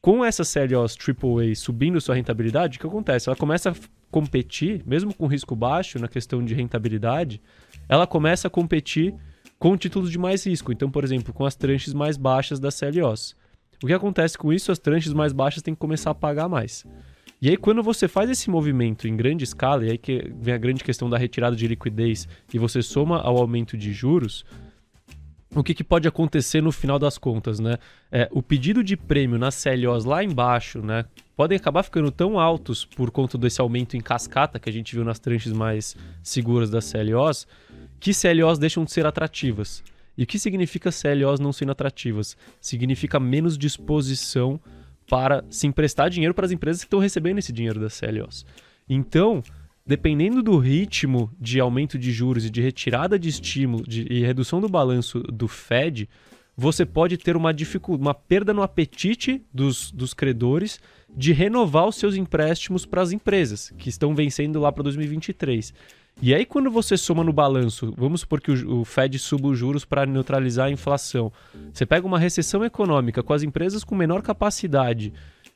[0.00, 3.28] com essas CLOs AAA subindo sua rentabilidade, o que acontece?
[3.28, 3.74] Ela começa a
[4.10, 7.40] competir, mesmo com risco baixo na questão de rentabilidade,
[7.88, 9.14] ela começa a competir
[9.58, 10.70] com títulos de mais risco.
[10.70, 13.34] Então, por exemplo, com as tranches mais baixas das CLOs.
[13.84, 14.72] O que acontece com isso?
[14.72, 16.86] As tranches mais baixas têm que começar a pagar mais.
[17.38, 20.56] E aí, quando você faz esse movimento em grande escala, e aí que vem a
[20.56, 24.42] grande questão da retirada de liquidez, e você soma ao aumento de juros,
[25.54, 27.76] o que, que pode acontecer no final das contas, né?
[28.10, 31.04] É, o pedido de prêmio nas CLOs lá embaixo, né?
[31.36, 35.04] Podem acabar ficando tão altos por conta desse aumento em cascata que a gente viu
[35.04, 37.46] nas tranches mais seguras das CLOs,
[38.00, 39.84] que CLOs deixam de ser atrativas.
[40.16, 42.36] E o que significa CLOs não sendo atrativas?
[42.60, 44.60] Significa menos disposição
[45.08, 48.46] para se emprestar dinheiro para as empresas que estão recebendo esse dinheiro das CLOs.
[48.88, 49.42] Então,
[49.86, 54.60] dependendo do ritmo de aumento de juros e de retirada de estímulo de, e redução
[54.60, 56.08] do balanço do Fed,
[56.56, 57.54] você pode ter uma
[57.88, 60.80] uma perda no apetite dos, dos credores
[61.14, 65.74] de renovar os seus empréstimos para as empresas que estão vencendo lá para 2023.
[66.22, 69.58] E aí, quando você soma no balanço, vamos supor que o, o Fed suba os
[69.58, 71.32] juros para neutralizar a inflação.
[71.72, 75.12] Você pega uma recessão econômica com as empresas com menor capacidade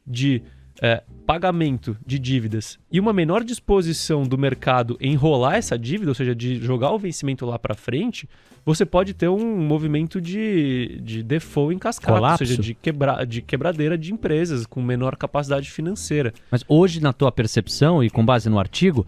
[0.07, 0.42] de
[0.81, 6.14] é, pagamento de dívidas e uma menor disposição do mercado em enrolar essa dívida, ou
[6.14, 8.29] seja, de jogar o vencimento lá para frente,
[8.64, 12.44] você pode ter um movimento de, de default em cascata, Colapso.
[12.44, 16.33] ou seja, de, quebra, de quebradeira de empresas com menor capacidade financeira.
[16.51, 19.07] Mas hoje, na tua percepção e com base no artigo,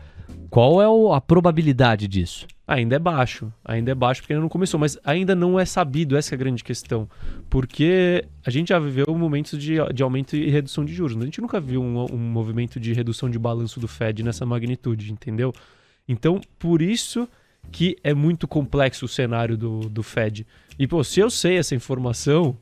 [0.50, 2.46] qual é o- a probabilidade disso?
[2.66, 6.16] Ainda é baixo, ainda é baixo porque ainda não começou, mas ainda não é sabido,
[6.16, 7.08] essa é a grande questão.
[7.48, 11.40] Porque a gente já viveu momentos de, de aumento e redução de juros, a gente
[11.40, 15.52] nunca viu um, um movimento de redução de balanço do Fed nessa magnitude, entendeu?
[16.08, 17.28] Então, por isso
[17.72, 20.46] que é muito complexo o cenário do, do Fed.
[20.78, 22.56] E, pô, se eu sei essa informação,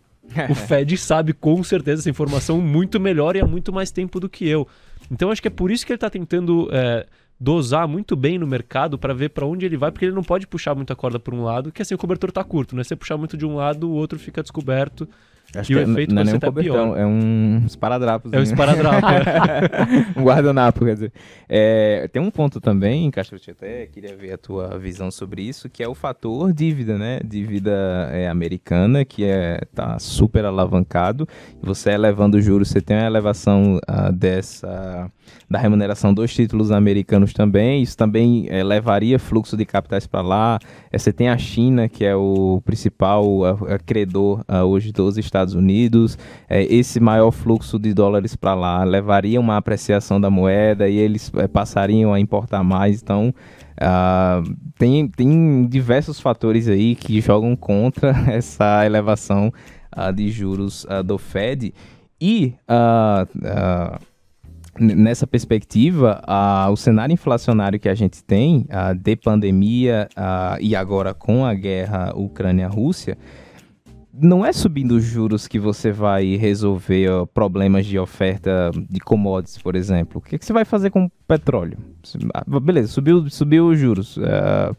[0.50, 4.28] o Fed sabe com certeza essa informação muito melhor e há muito mais tempo do
[4.28, 4.66] que eu.
[5.10, 7.06] Então, acho que é por isso que ele está tentando é,
[7.40, 10.46] dosar muito bem no mercado para ver para onde ele vai, porque ele não pode
[10.46, 12.82] puxar muita corda por um lado, que assim o cobertor tá curto, né?
[12.82, 15.08] Se você puxar muito de um lado, o outro fica descoberto.
[15.54, 16.98] Acho E o é- efeito não é nem um até cobertão, pior.
[16.98, 18.28] é um esparadrapo.
[18.32, 19.06] É o esparadrapo.
[19.06, 20.06] é.
[20.20, 21.12] um guardanapo, quer dizer.
[21.48, 25.68] É, tem um ponto também, Castro, eu até queria ver a tua visão sobre isso,
[25.70, 27.20] que é o fator dívida, né?
[27.24, 31.26] Dívida é, americana, que é, tá super alavancado.
[31.62, 35.10] Você elevando os juros, você tem uma elevação ah, dessa
[35.48, 37.82] da remuneração dos títulos americanos também.
[37.82, 40.58] Isso também é, levaria fluxo de capitais para lá.
[40.90, 45.16] É, você tem a China, que é o principal ah, ah, credor ah, hoje dos
[45.18, 46.18] Estados Unidos.
[46.48, 51.30] É, esse maior fluxo de dólares para lá levaria uma apreciação da moeda e eles
[51.36, 53.02] é, passariam a importar mais.
[53.02, 53.34] Então,
[53.80, 54.42] ah,
[54.78, 59.52] tem, tem diversos fatores aí que jogam contra essa elevação
[59.90, 61.72] ah, de juros ah, do Fed.
[62.20, 62.54] E
[64.80, 70.76] nessa perspectiva, ah, o cenário inflacionário que a gente tem ah, de pandemia ah, e
[70.76, 73.18] agora com a guerra Ucrânia-Rússia,
[74.12, 79.58] não é subindo os juros que você vai resolver ó, problemas de oferta de commodities,
[79.58, 80.18] por exemplo.
[80.18, 81.78] O que, que você vai fazer com o petróleo?
[82.34, 84.18] Ah, Beleza, subiu, subiu os juros.
[84.18, 84.74] Ah,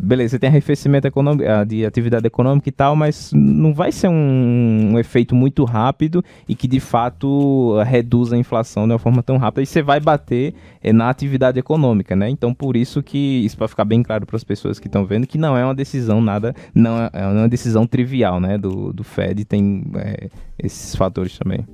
[0.00, 4.08] beleza, você tem arrefecimento econômico, ah, de atividade econômica e tal, mas não vai ser
[4.08, 9.22] um, um efeito muito rápido e que de fato reduz a inflação de uma forma
[9.22, 12.28] tão rápida e você vai bater eh, na atividade econômica, né?
[12.28, 15.26] Então por isso que isso para ficar bem claro para as pessoas que estão vendo
[15.26, 18.56] que não é uma decisão nada, não é, é uma decisão trivial, né?
[18.56, 21.64] Do, do Fed tem eh, esses fatores também.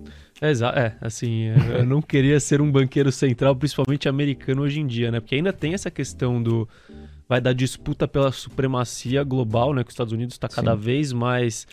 [0.40, 4.86] É, é, assim, é, eu não queria ser um banqueiro central, principalmente americano hoje em
[4.86, 5.20] dia, né?
[5.20, 6.66] Porque ainda tem essa questão do
[7.30, 9.84] vai da disputa pela supremacia global, né?
[9.84, 10.82] Que os Estados Unidos está cada Sim.
[10.82, 11.64] vez mais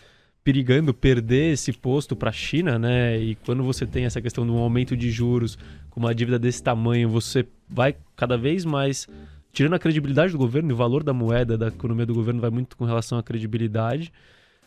[0.44, 3.18] perigando perder esse posto para a China, né?
[3.18, 5.58] E quando você tem essa questão de um aumento de juros
[5.90, 9.08] com uma dívida desse tamanho, você vai cada vez mais
[9.52, 12.50] tirando a credibilidade do governo e o valor da moeda, da economia do governo vai
[12.50, 14.12] muito com relação à credibilidade.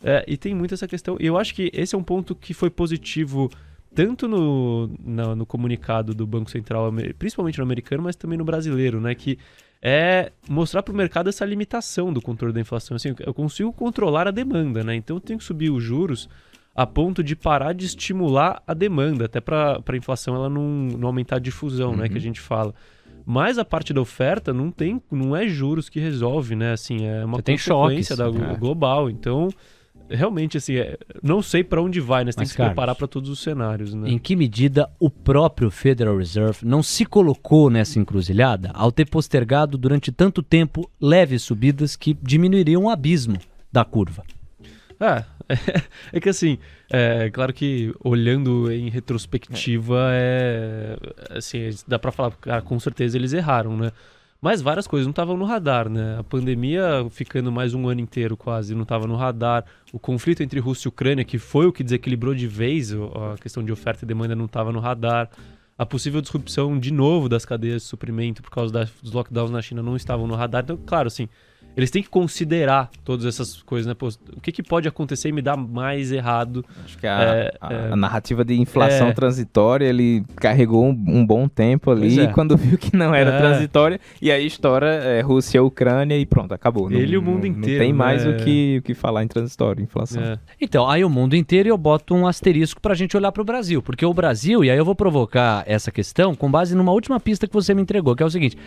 [0.04, 1.16] É, e tem muito essa questão.
[1.22, 3.50] E eu acho que esse é um ponto que foi positivo
[3.94, 9.00] tanto no, na- no comunicado do Banco Central, principalmente no americano, mas também no brasileiro,
[9.02, 9.14] né?
[9.16, 9.38] Que
[9.82, 12.96] é mostrar para o mercado essa limitação do controle da inflação.
[12.96, 14.96] Assim, eu consigo controlar a demanda, né?
[14.96, 16.30] Então eu tenho que subir os juros
[16.74, 20.64] a ponto de parar de estimular a demanda, até para a inflação ela não,
[20.98, 22.08] não aumentar a difusão, né?
[22.08, 22.74] Que a gente fala.
[23.26, 26.72] Mas a parte da oferta não tem, não é juros que resolve, né?
[26.74, 28.56] Assim, é uma Você consequência choques, da é.
[28.56, 29.10] global.
[29.10, 29.50] Então,
[30.12, 32.32] realmente, assim, é- não sei para onde vai, né?
[32.32, 34.10] Você tem Mas, que se Carlos, preparar para todos os cenários, né?
[34.10, 39.78] Em que medida o próprio Federal Reserve não se colocou nessa encruzilhada ao ter postergado
[39.78, 43.38] durante tanto tempo leves subidas que diminuiriam o abismo
[43.72, 44.24] da curva?
[45.00, 45.24] É,
[46.14, 46.58] é que assim,
[46.90, 50.98] é claro que olhando em retrospectiva, é,
[51.32, 53.92] assim, dá pra falar, cara, com certeza eles erraram, né?
[54.44, 56.18] Mas várias coisas não estavam no radar, né?
[56.18, 59.64] A pandemia ficando mais um ano inteiro quase não estava no radar.
[59.94, 63.64] O conflito entre Rússia e Ucrânia, que foi o que desequilibrou de vez a questão
[63.64, 65.30] de oferta e demanda, não estava no radar.
[65.78, 69.84] A possível disrupção de novo das cadeias de suprimento por causa dos lockdowns na China
[69.84, 70.64] não estavam no radar.
[70.64, 71.30] Então, claro, assim,
[71.76, 73.94] eles têm que considerar todas essas coisas, né?
[73.94, 76.66] Pô, o que, que pode acontecer e me dar mais errado?
[76.84, 80.90] Acho que a, é, a, é, a narrativa de inflação é, transitória, ele carregou um,
[80.90, 82.28] um bom tempo ali é.
[82.28, 83.38] quando viu que não era é.
[83.38, 86.92] transitória, e aí estoura é, Rússia, Ucrânia e pronto, acabou.
[86.92, 87.80] Ele e o mundo não, inteiro.
[87.80, 90.22] Não tem mais o, que, o que falar em transitório, inflação.
[90.60, 94.06] Então, aí o mundo inteiro eu boto um asterisco pra gente olhar pro Brasil, porque
[94.06, 97.54] o Brasil, e aí eu vou provocar essa questão com base numa última pista que
[97.54, 98.58] você me entregou, que é o seguinte.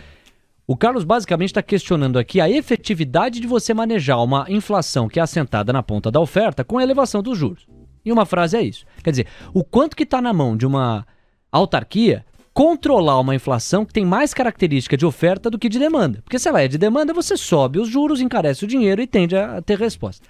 [0.67, 5.23] O Carlos basicamente está questionando aqui a efetividade de você manejar uma inflação que é
[5.23, 7.67] assentada na ponta da oferta com a elevação dos juros.
[8.03, 8.83] E uma frase é isso.
[9.03, 11.05] Quer dizer, o quanto que está na mão de uma
[11.51, 16.21] autarquia controlar uma inflação que tem mais característica de oferta do que de demanda.
[16.23, 19.35] Porque se ela é de demanda, você sobe os juros, encarece o dinheiro e tende
[19.35, 20.25] a ter resposta.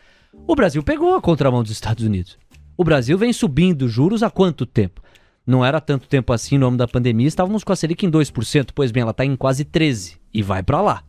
[0.48, 2.38] O Brasil pegou a contramão dos Estados Unidos.
[2.76, 5.02] O Brasil vem subindo juros há quanto tempo?
[5.48, 8.70] Não era tanto tempo assim no ano da pandemia, estávamos com a Selic em 2%,
[8.74, 11.04] pois bem, ela está em quase 13% e vai para lá.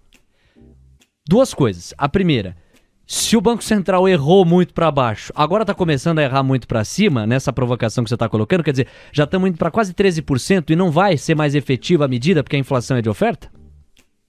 [1.29, 1.93] Duas coisas.
[1.99, 2.57] A primeira,
[3.05, 6.85] se o Banco Central errou muito para baixo, agora está começando a errar muito para
[6.85, 10.71] cima, nessa provocação que você está colocando, quer dizer, já estamos indo para quase 13%
[10.71, 13.51] e não vai ser mais efetiva a medida porque a inflação é de oferta?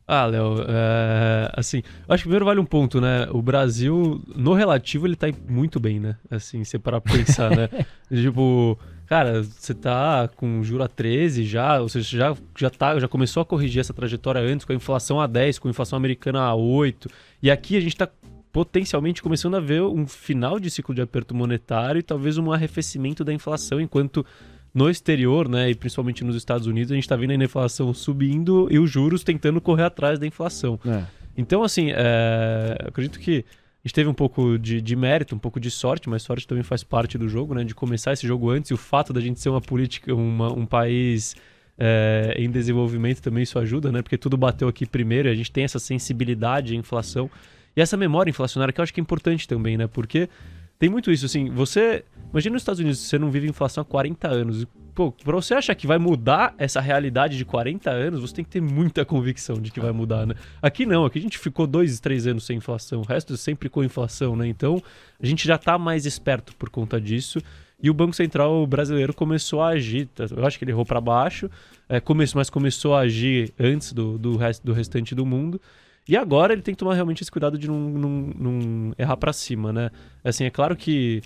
[0.08, 3.28] Ah, Léo, é, assim, acho que primeiro vale um ponto, né?
[3.30, 6.16] O Brasil, no relativo, ele tá muito bem, né?
[6.32, 7.68] Assim, se parar pra pensar, né?
[8.10, 13.08] tipo, cara, você tá com juro a 13 já, ou seja, já, já, tá, já
[13.08, 16.42] começou a corrigir essa trajetória antes, com a inflação a 10, com a inflação americana
[16.42, 17.10] a 8.
[17.42, 18.10] E aqui a gente tá
[18.52, 23.24] potencialmente começando a ver um final de ciclo de aperto monetário e talvez um arrefecimento
[23.24, 24.26] da inflação, enquanto
[24.74, 28.68] no exterior, né, e principalmente nos Estados Unidos, a gente está vendo a inflação subindo
[28.70, 30.80] e os juros tentando correr atrás da inflação.
[30.86, 31.04] É.
[31.38, 33.46] Então, assim, é, acredito que
[33.88, 36.84] gente teve um pouco de, de, mérito, um pouco de sorte, mas sorte também faz
[36.84, 38.70] parte do jogo, né, de começar esse jogo antes.
[38.70, 41.36] E o fato da gente ser uma política, uma, um país
[41.78, 45.64] é, em desenvolvimento também isso ajuda, né, porque tudo bateu aqui primeiro a gente tem
[45.64, 47.30] essa sensibilidade à inflação
[47.76, 50.30] e essa memória inflacionária que eu acho que é importante também, né, porque
[50.78, 54.28] tem muito isso, assim, você Imagina nos Estados Unidos, você não vive inflação há 40
[54.28, 54.66] anos.
[54.98, 58.50] Pô, pra você achar que vai mudar essa realidade de 40 anos, você tem que
[58.50, 60.34] ter muita convicção de que vai mudar, né?
[60.60, 63.84] Aqui não, aqui a gente ficou dois, três anos sem inflação, o resto sempre com
[63.84, 64.48] inflação, né?
[64.48, 64.82] Então,
[65.22, 67.38] a gente já tá mais esperto por conta disso.
[67.80, 70.26] E o Banco Central brasileiro começou a agir, tá?
[70.36, 71.48] eu acho que ele errou para baixo,
[71.88, 75.62] é, começou, mas começou a agir antes do, do, rest, do restante do mundo.
[76.08, 79.32] E agora ele tem que tomar realmente esse cuidado de não, não, não errar para
[79.32, 79.92] cima, né?
[80.24, 81.22] Assim, é claro que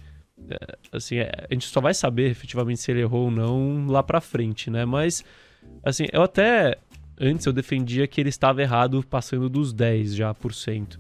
[0.92, 4.22] assim, é, a gente só vai saber efetivamente se ele errou ou não lá pra
[4.22, 4.86] frente, né?
[4.86, 5.24] Mas,
[5.84, 6.78] assim, eu até
[7.20, 11.00] antes eu defendia que ele estava errado passando dos 10 já por cento.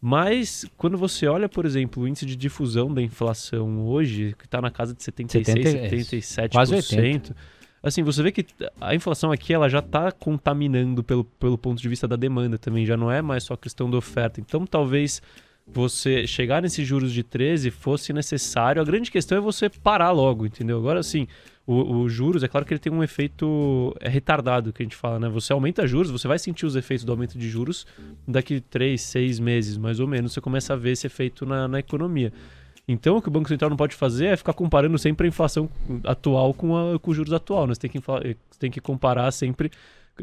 [0.00, 4.60] Mas quando você olha, por exemplo, o índice de difusão da inflação hoje, que está
[4.60, 7.36] na casa de 76, 70, 77%, quase 80.
[7.80, 8.44] assim, você vê que
[8.80, 12.84] a inflação aqui ela já está contaminando pelo, pelo ponto de vista da demanda também,
[12.84, 14.40] já não é mais só questão da oferta.
[14.40, 15.22] Então, talvez
[15.66, 18.82] você chegar nesses juros de 13 fosse necessário.
[18.82, 20.78] A grande questão é você parar logo, entendeu?
[20.78, 21.26] Agora, assim,
[21.66, 24.96] o, o, juros, é claro que ele tem um efeito é retardado, que a gente
[24.96, 25.28] fala, né?
[25.28, 27.86] Você aumenta juros, você vai sentir os efeitos do aumento de juros
[28.26, 31.78] daqui 3, 6 meses, mais ou menos, você começa a ver esse efeito na, na
[31.78, 32.32] economia.
[32.86, 35.70] Então, o que o Banco Central não pode fazer é ficar comparando sempre a inflação
[36.04, 37.66] atual com, a, com os juros atual.
[37.66, 37.74] Né?
[37.74, 39.70] Você tem que, tem que comparar sempre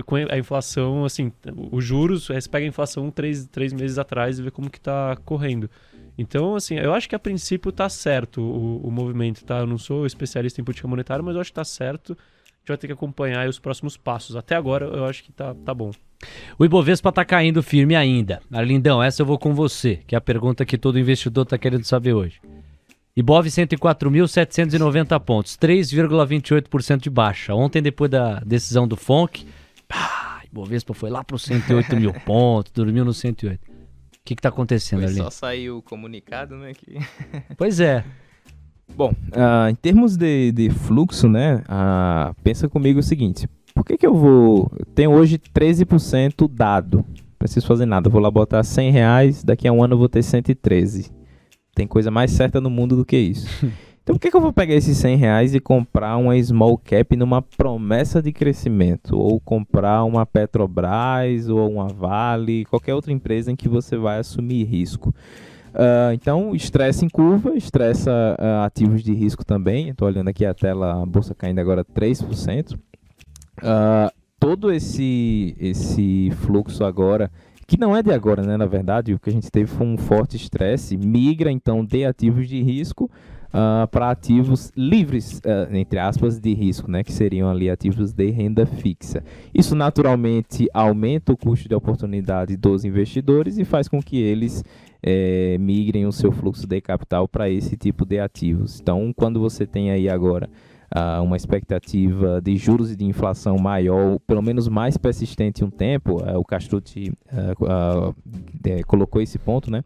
[0.06, 1.32] com a inflação, assim,
[1.72, 5.18] os juros, você pega a inflação três, três meses atrás e vê como que tá
[5.26, 5.70] correndo.
[6.18, 9.60] Então, assim, eu acho que a princípio tá certo o, o movimento, tá?
[9.60, 12.12] Eu não sou especialista em política monetária, mas eu acho que tá certo.
[12.14, 14.36] A gente vai ter que acompanhar os próximos passos.
[14.36, 15.92] Até agora, eu acho que tá, tá bom.
[16.58, 18.42] O Ibovespa tá caindo firme ainda.
[18.52, 21.86] Arlindão, essa eu vou com você, que é a pergunta que todo investidor tá querendo
[21.86, 22.42] saber hoje.
[23.16, 27.54] Ibov 104.790 pontos, 3,28% de baixa.
[27.54, 29.46] Ontem, depois da decisão do FONC,
[29.90, 33.60] Pá, Ibovespa foi lá para os 108 mil pontos, dormiu no 108.
[33.60, 33.70] O
[34.24, 35.16] que está acontecendo ali?
[35.16, 36.74] Só saiu o comunicado, né?
[36.74, 37.00] Que...
[37.58, 38.06] pois é.
[38.96, 41.64] Bom, uh, em termos de, de fluxo, né?
[41.66, 44.72] Uh, pensa comigo o seguinte: por que, que eu vou.
[44.94, 47.04] Tenho hoje 13% dado.
[47.40, 48.10] Preciso fazer nada.
[48.10, 49.44] Vou lá botar 100 reais.
[49.44, 51.12] Daqui a um ano eu vou ter 113.
[51.74, 53.48] Tem coisa mais certa no mundo do que isso.
[54.10, 57.16] Então por que, que eu vou pegar esses 100 reais e comprar uma small cap
[57.16, 59.16] numa promessa de crescimento?
[59.16, 64.64] Ou comprar uma Petrobras ou uma Vale, qualquer outra empresa em que você vai assumir
[64.64, 65.14] risco?
[65.76, 69.90] Uh, então, estresse em curva, estressa uh, ativos de risco também.
[69.90, 72.74] Estou olhando aqui a tela, a bolsa caindo agora 3%.
[72.74, 72.80] Uh,
[74.40, 77.30] todo esse, esse fluxo agora,
[77.68, 78.58] que não é de agora, né?
[78.58, 82.50] Na verdade, o que a gente teve foi um forte estresse, migra então de ativos
[82.50, 83.08] de risco
[83.50, 87.04] uh, para ativos livres, uh, entre aspas, de risco, né?
[87.04, 89.24] Que seriam ali ativos de renda fixa.
[89.54, 94.64] Isso naturalmente aumenta o custo de oportunidade dos investidores e faz com que eles
[95.02, 98.80] é, migrem o seu fluxo de capital para esse tipo de ativos.
[98.82, 100.50] Então, quando você tem aí agora
[100.96, 106.22] uh, uma expectativa de juros e de inflação maior, pelo menos mais persistente um tempo,
[106.22, 108.16] uh, o Castrucci uh,
[108.86, 109.84] colocou esse ponto, né?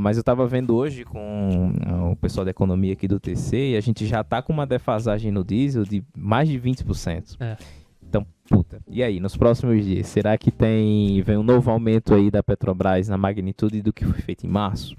[0.00, 1.70] mas eu estava vendo hoje com
[2.10, 5.30] o pessoal da economia aqui do TC e a gente já está com uma defasagem
[5.30, 7.36] no diesel de mais de 20%.
[7.38, 7.56] É.
[8.02, 8.80] Então, puta.
[8.88, 13.08] E aí, nos próximos dias, será que tem vem um novo aumento aí da Petrobras
[13.08, 14.96] na magnitude do que foi feito em março?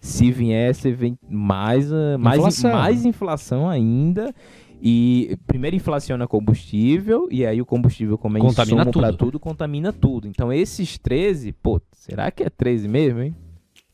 [0.00, 2.72] Se viesse, vem mais, mais, inflação.
[2.72, 4.34] mais inflação ainda.
[4.82, 9.92] E primeiro inflaciona combustível, e aí o combustível, como é contamina insumo para tudo, contamina
[9.92, 10.26] tudo.
[10.26, 13.34] Então esses 13, pô, será que é 13 mesmo, hein?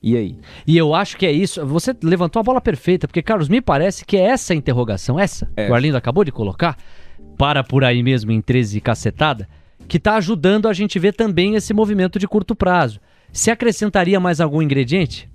[0.01, 0.38] E aí?
[0.64, 1.66] E eu acho que é isso.
[1.66, 5.66] Você levantou a bola perfeita, porque, Carlos, me parece que é essa interrogação, essa, é.
[5.66, 6.77] que o Arlindo acabou de colocar,
[7.37, 9.49] para por aí mesmo em 13 cacetada,
[9.88, 13.01] que está ajudando a gente ver também esse movimento de curto prazo.
[13.33, 15.29] Se acrescentaria mais algum ingrediente?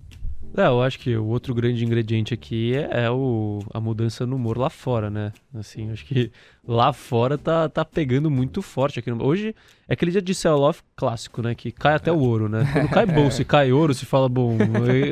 [0.56, 4.36] É, eu acho que o outro grande ingrediente aqui é, é, o, a mudança no
[4.36, 5.32] humor lá fora, né?
[5.56, 6.30] Assim, acho que
[6.68, 9.10] lá fora tá, tá pegando muito forte aqui.
[9.10, 9.24] No...
[9.26, 9.56] Hoje
[9.88, 11.56] é aquele dia de sell-off clássico, né?
[11.56, 12.70] Que cai até o ouro, né?
[12.74, 14.58] Quando cai bolsa e cai ouro, se fala, bom,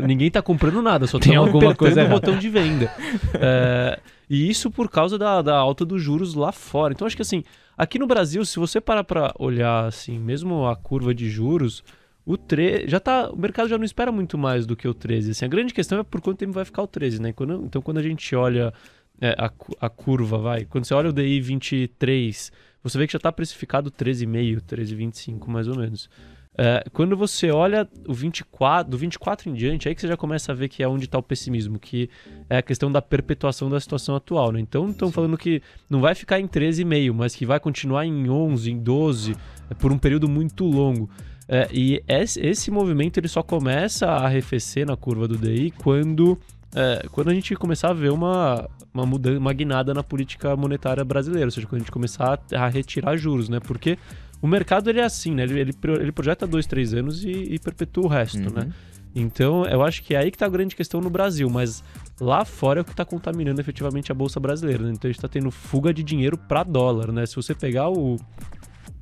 [0.06, 2.92] ninguém tá comprando nada, só tem alguma coisa o botão de venda.
[3.34, 4.00] É,
[4.30, 6.94] e isso por causa da, da alta dos juros lá fora.
[6.94, 7.46] Então acho que assim,
[7.78, 11.82] aqui no Brasil, se você parar pra olhar assim, mesmo a curva de juros
[12.30, 15.32] o 13 já tá, o mercado já não espera muito mais do que o 13.
[15.32, 17.34] Assim, a grande questão é por quanto tempo vai ficar o 13, né?
[17.34, 18.72] Quando, então quando a gente olha
[19.20, 22.52] é, a, a curva, vai, quando você olha o DI 23,
[22.84, 26.08] você vê que já está precificado 13,5, 13,25 mais ou menos.
[26.56, 30.52] É, quando você olha o 24, do 24 em diante, aí que você já começa
[30.52, 32.12] a ver que é onde está o pessimismo, que
[32.48, 34.52] é a questão da perpetuação da situação atual.
[34.52, 34.60] Né?
[34.60, 38.72] Então estão falando que não vai ficar em 13,5, mas que vai continuar em 11,
[38.72, 39.36] em 12,
[39.68, 41.10] é, por um período muito longo.
[41.52, 46.38] É, e esse, movimento ele só começa a arrefecer na curva do DI quando,
[46.76, 51.04] é, quando a gente começar a ver uma, uma, mudança, uma guinada na política monetária
[51.04, 53.60] brasileira, ou seja, quando a gente começar a, a retirar juros, né?
[53.60, 53.98] Porque
[54.40, 55.42] o mercado ele é assim, né?
[55.42, 58.46] Ele, ele, ele projeta dois, três anos e, e perpetua o resto, né?
[58.48, 58.68] uhum.
[58.68, 58.74] né?
[59.16, 61.84] Então, eu acho que é aí que está a grande questão no Brasil, mas
[62.22, 64.84] lá fora é o que está contaminando efetivamente a bolsa brasileira.
[64.84, 64.92] Né?
[64.92, 67.26] Então, a gente está tendo fuga de dinheiro para dólar, né?
[67.26, 68.18] Se você pegar o,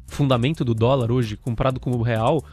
[0.08, 2.44] fundamento do dólar hoje, comparado com o real,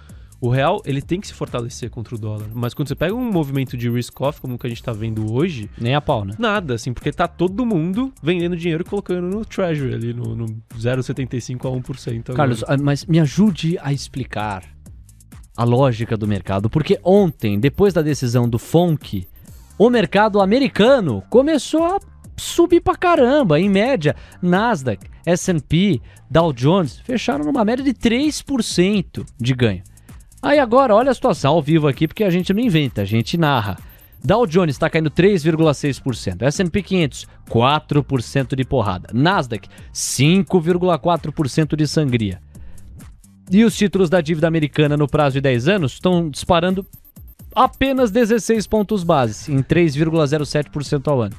[0.41, 2.49] o real ele tem que se fortalecer contra o dólar.
[2.53, 5.71] Mas quando você pega um movimento de risk-off, como que a gente está vendo hoje...
[5.79, 6.35] Nem a pau, né?
[6.39, 10.47] Nada, assim, porque tá todo mundo vendendo dinheiro e colocando no treasury ali, no, no
[10.77, 12.21] 0,75% a 1%.
[12.21, 12.37] Agora.
[12.37, 14.65] Carlos, ah, mas me ajude a explicar
[15.57, 16.69] a lógica do mercado.
[16.69, 19.27] Porque ontem, depois da decisão do FONC,
[19.79, 22.01] o mercado americano começou a
[22.37, 23.61] subir pra caramba.
[23.61, 29.83] Em média, Nasdaq, S&P, Dow Jones fecharam numa média de 3% de ganho.
[30.43, 33.39] Aí agora, olha a situação ao vivo aqui, porque a gente não inventa, a gente
[33.39, 33.79] narra.
[34.23, 42.41] Dow Jones está caindo 3,6%, S&P 500 4% de porrada, Nasdaq 5,4% de sangria.
[43.51, 46.87] E os títulos da dívida americana no prazo de 10 anos estão disparando
[47.55, 51.37] apenas 16 pontos base, em 3,07% ao ano.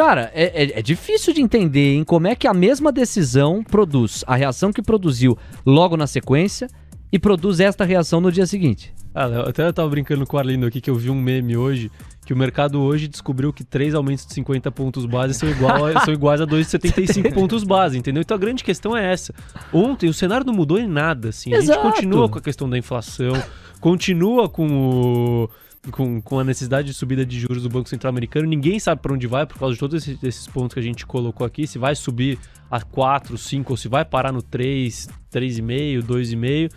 [0.00, 4.24] Cara, é, é, é, difícil de entender em como é que a mesma decisão produz
[4.26, 5.36] a reação que produziu
[5.66, 6.68] logo na sequência
[7.12, 8.94] e produz esta reação no dia seguinte.
[9.14, 11.90] Ah, até eu tava brincando com o Arlindo aqui que eu vi um meme hoje
[12.24, 16.00] que o mercado hoje descobriu que três aumentos de 50 pontos base são, igual a,
[16.00, 18.22] são iguais a 2,75 pontos base, entendeu?
[18.22, 19.34] Então a grande questão é essa.
[19.70, 21.52] Ontem o cenário não mudou em nada, assim.
[21.52, 21.78] Exato.
[21.78, 23.34] A gente continua com a questão da inflação,
[23.80, 25.50] continua com o
[25.90, 28.46] com, com a necessidade de subida de juros do Banco Central Americano.
[28.46, 31.06] Ninguém sabe para onde vai por causa de todos esses, esses, pontos que a gente
[31.06, 31.66] colocou aqui.
[31.66, 32.38] Se vai subir
[32.70, 36.70] a 4, 5 ou se vai parar no 3, 3,5, 2,5.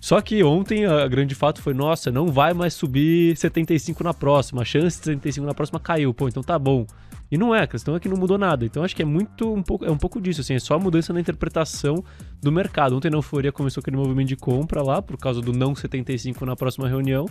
[0.00, 4.62] Só que ontem a grande fato foi, nossa, não vai mais subir 75 na próxima.
[4.62, 6.12] A chance de 75 na próxima caiu.
[6.12, 6.86] Pô, então tá bom.
[7.30, 8.64] E não é, a questão é que não mudou nada.
[8.64, 10.78] Então acho que é muito um pouco, é um pouco disso, assim, é só a
[10.78, 12.02] mudança na interpretação
[12.42, 12.96] do mercado.
[12.96, 16.56] Ontem na euforia começou aquele movimento de compra lá, por causa do não 75 na
[16.56, 17.26] próxima reunião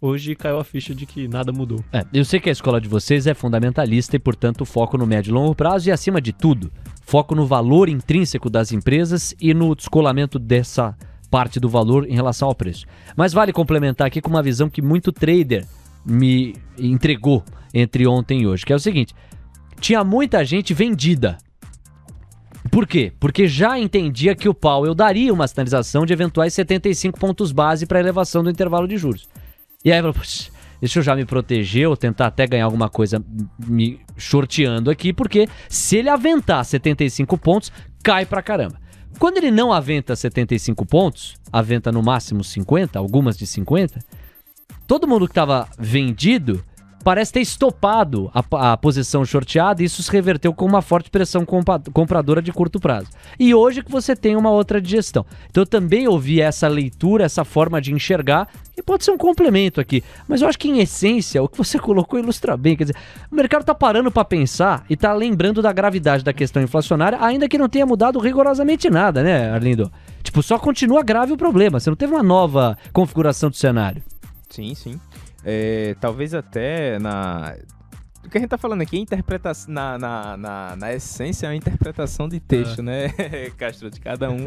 [0.00, 1.84] hoje caiu a ficha de que nada mudou.
[1.92, 5.30] É, eu sei que a escola de vocês é fundamentalista e, portanto, foco no médio
[5.30, 6.72] e longo prazo e, acima de tudo,
[7.02, 10.96] foco no valor intrínseco das empresas e no descolamento dessa
[11.30, 12.86] parte do valor em relação ao preço.
[13.16, 15.66] Mas vale complementar aqui com uma visão que muito trader
[16.04, 19.14] me entregou entre ontem e hoje, que é o seguinte:
[19.80, 21.38] tinha muita gente vendida
[22.70, 23.12] Por quê?
[23.20, 28.00] Porque já entendia que o Powell daria uma sinalização de eventuais 75 pontos base para
[28.00, 29.28] elevação do intervalo de juros.
[29.84, 30.14] E aí, falou,
[30.80, 33.24] deixa eu já me proteger ou tentar até ganhar alguma coisa
[33.58, 37.72] me shorteando aqui, porque se ele aventar 75 pontos,
[38.02, 38.80] cai pra caramba.
[39.18, 43.98] Quando ele não aventa 75 pontos, aventa no máximo 50, algumas de 50,
[44.86, 46.64] todo mundo que estava vendido
[47.02, 51.44] parece ter estopado a, a, posição shorteada e isso se reverteu com uma forte pressão
[51.44, 53.08] compa, compradora de curto prazo.
[53.38, 55.24] E hoje que você tem uma outra digestão.
[55.50, 59.80] Então eu também ouvi essa leitura, essa forma de enxergar, que pode ser um complemento
[59.80, 62.96] aqui, mas eu acho que em essência o que você colocou ilustra bem, quer dizer,
[63.30, 67.48] o mercado está parando para pensar e está lembrando da gravidade da questão inflacionária, ainda
[67.48, 69.90] que não tenha mudado rigorosamente nada, né, Arlindo?
[70.22, 74.02] Tipo, só continua grave o problema, você não teve uma nova configuração do cenário.
[74.48, 75.00] Sim, sim.
[75.44, 77.56] É, talvez até na.
[78.24, 79.72] O que a gente tá falando aqui é interpretação.
[79.72, 82.82] Na, na, na, na essência, é uma interpretação de texto, é.
[82.82, 83.08] né,
[83.56, 83.90] Castro?
[83.90, 84.46] De cada um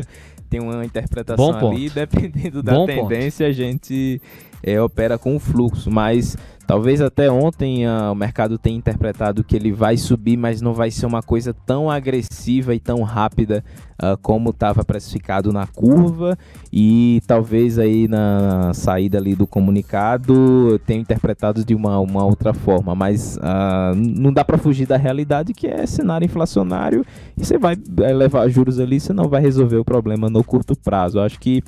[0.49, 3.59] tem uma interpretação ali, dependendo da Bom tendência, ponto.
[3.59, 4.21] a gente
[4.61, 5.89] é, opera com o fluxo.
[5.89, 10.73] Mas Talvez até ontem uh, o mercado tenha interpretado que ele vai subir, mas não
[10.73, 13.63] vai ser uma coisa tão agressiva e tão rápida
[14.01, 16.37] uh, como estava precificado na curva.
[16.71, 22.95] E talvez aí na saída ali do comunicado tenha interpretado de uma, uma outra forma.
[22.95, 27.05] Mas uh, não dá para fugir da realidade que é cenário inflacionário
[27.37, 27.75] e você vai
[28.13, 31.17] levar juros ali, você não vai resolver o problema no curto prazo.
[31.17, 31.61] Eu acho que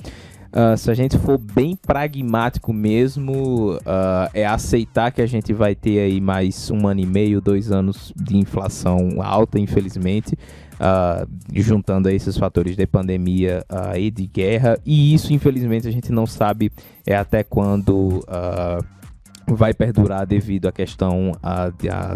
[0.52, 5.74] Uh, se a gente for bem pragmático mesmo, uh, é aceitar que a gente vai
[5.74, 10.34] ter aí mais um ano e meio, dois anos de inflação alta, infelizmente,
[10.74, 13.64] uh, juntando aí esses fatores de pandemia
[13.98, 14.78] e de guerra.
[14.84, 16.70] E isso, infelizmente, a gente não sabe
[17.06, 18.24] é até quando
[19.48, 21.32] vai perdurar devido à questão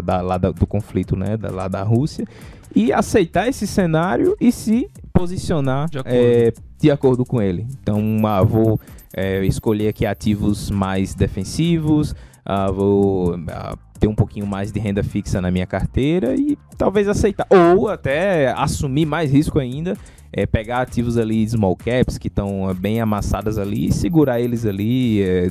[0.01, 2.25] da, da, do conflito né, da, lá da Rússia.
[2.73, 5.89] E aceitar esse cenário e se posicionar
[6.81, 7.67] de acordo, de com ele.
[7.81, 8.79] Então, ah, vou
[9.15, 12.15] é, escolher aqui ativos mais defensivos,
[12.45, 17.07] ah, vou ah, ter um pouquinho mais de renda fixa na minha carteira e talvez
[17.07, 17.45] aceitar.
[17.49, 19.95] Ou até assumir mais risco ainda,
[20.33, 25.21] é, pegar ativos ali small caps que estão bem amassadas ali e segurar eles ali
[25.21, 25.47] é,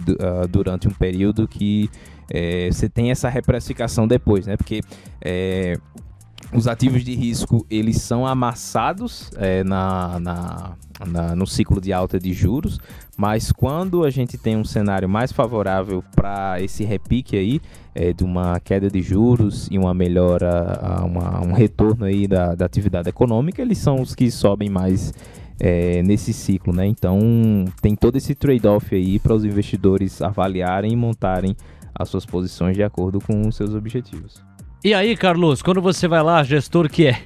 [0.51, 1.89] durante um período que
[2.33, 4.57] é, você tem essa reprecificação depois, né?
[4.57, 4.81] Porque
[5.21, 5.77] é,
[6.53, 10.73] os ativos de risco eles são amassados é, na, na,
[11.07, 12.79] na, no ciclo de alta de juros,
[13.17, 17.61] mas quando a gente tem um cenário mais favorável para esse repique aí
[17.95, 22.67] é, de uma queda de juros e uma melhora, uma, um retorno aí da, da
[22.67, 25.13] atividade econômica, eles são os que sobem mais
[25.61, 26.87] é, nesse ciclo, né?
[26.87, 27.19] Então
[27.83, 31.55] tem todo esse trade-off aí para os investidores avaliarem e montarem
[31.95, 34.50] as suas posições de acordo com os seus objetivos.
[34.83, 37.23] E aí, Carlos, quando você vai lá, gestor que é,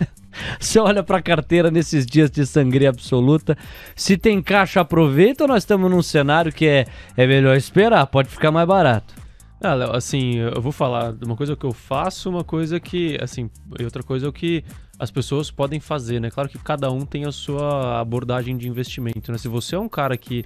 [0.60, 3.56] você olha para a carteira nesses dias de sangria absoluta,
[3.96, 6.86] se tem caixa, aproveita ou nós estamos num cenário que é,
[7.16, 9.14] é melhor esperar, pode ficar mais barato?
[9.58, 13.16] Ah, Léo, assim, eu vou falar de uma coisa que eu faço, uma coisa que,
[13.22, 13.48] assim,
[13.80, 14.62] e outra coisa é o que
[14.98, 16.30] as pessoas podem fazer, né?
[16.30, 19.38] Claro que cada um tem a sua abordagem de investimento, né?
[19.38, 20.44] Se você é um cara que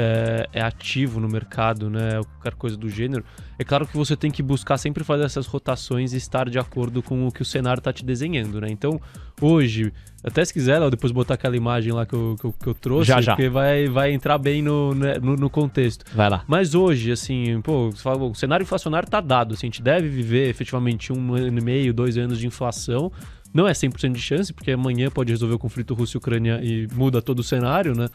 [0.00, 3.24] é, é, ativo no mercado, né, qualquer coisa do gênero,
[3.58, 7.02] é claro que você tem que buscar sempre fazer essas rotações e estar de acordo
[7.02, 8.68] com o que o cenário está te desenhando, né?
[8.70, 9.00] Então,
[9.40, 9.92] hoje,
[10.22, 12.74] até se quiser, Léo, depois botar aquela imagem lá que eu, que eu, que eu
[12.74, 13.32] trouxe, já, já.
[13.32, 16.04] porque vai, vai entrar bem no, né, no, no, contexto.
[16.14, 16.44] Vai lá.
[16.46, 20.08] Mas hoje, assim, pô, você fala, o cenário inflacionário está dado, assim, a gente deve
[20.08, 23.10] viver efetivamente um ano e meio, dois anos de inflação,
[23.52, 27.40] não é 100% de chance, porque amanhã pode resolver o conflito Rússia-Ucrânia e muda todo
[27.40, 28.06] o cenário, né?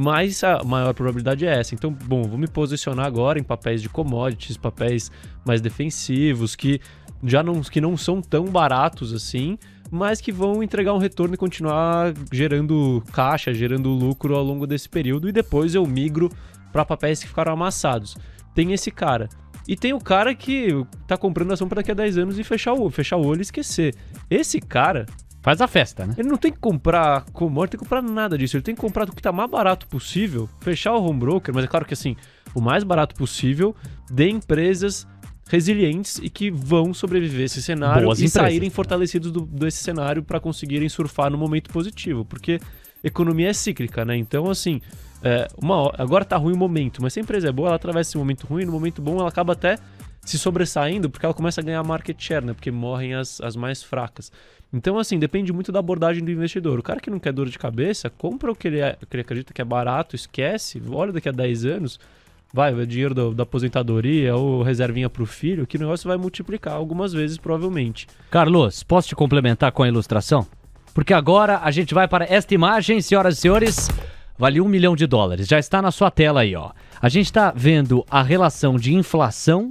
[0.00, 1.74] Mas a maior probabilidade é essa.
[1.74, 5.10] Então, bom, vou me posicionar agora em papéis de commodities, papéis
[5.44, 6.80] mais defensivos, que
[7.24, 9.58] já não, que não são tão baratos assim,
[9.90, 14.88] mas que vão entregar um retorno e continuar gerando caixa, gerando lucro ao longo desse
[14.88, 16.30] período, e depois eu migro
[16.72, 18.16] para papéis que ficaram amassados.
[18.54, 19.28] Tem esse cara.
[19.66, 20.68] E tem o cara que
[21.08, 23.42] tá comprando ação para daqui a 10 anos e fechar o, fechar o olho e
[23.42, 23.96] esquecer.
[24.30, 25.06] Esse cara,
[25.40, 26.14] Faz a festa, né?
[26.18, 28.56] Ele não tem que comprar commodity, tem que comprar nada disso.
[28.56, 31.64] Ele tem que comprar o que tá mais barato possível, fechar o home broker, mas
[31.64, 32.16] é claro que assim,
[32.54, 33.74] o mais barato possível
[34.10, 35.06] de empresas
[35.48, 38.42] resilientes e que vão sobreviver esse cenário Boas e empresas.
[38.42, 42.60] saírem fortalecidos do, desse cenário para conseguirem surfar no momento positivo, porque
[43.02, 44.16] economia é cíclica, né?
[44.16, 44.80] Então, assim,
[45.22, 48.10] é, uma, agora tá ruim o momento, mas se a empresa é boa, ela atravessa
[48.10, 49.78] esse momento ruim, no momento bom ela acaba até
[50.28, 52.52] se sobressaindo porque ela começa a ganhar market share, né?
[52.52, 54.30] Porque morrem as, as mais fracas.
[54.72, 56.78] Então, assim, depende muito da abordagem do investidor.
[56.78, 59.16] O cara que não quer dor de cabeça, compra o que ele, é, o que
[59.16, 61.98] ele acredita que é barato, esquece, olha daqui a 10 anos,
[62.52, 66.18] vai, vai dinheiro do, da aposentadoria ou reservinha para o filho, que o negócio vai
[66.18, 68.06] multiplicar algumas vezes, provavelmente.
[68.30, 70.46] Carlos, posso te complementar com a ilustração?
[70.98, 73.88] porque agora a gente vai para esta imagem, senhoras e senhores,
[74.36, 75.46] vale um milhão de dólares.
[75.46, 76.72] Já está na sua tela aí, ó.
[77.00, 79.70] A gente está vendo a relação de inflação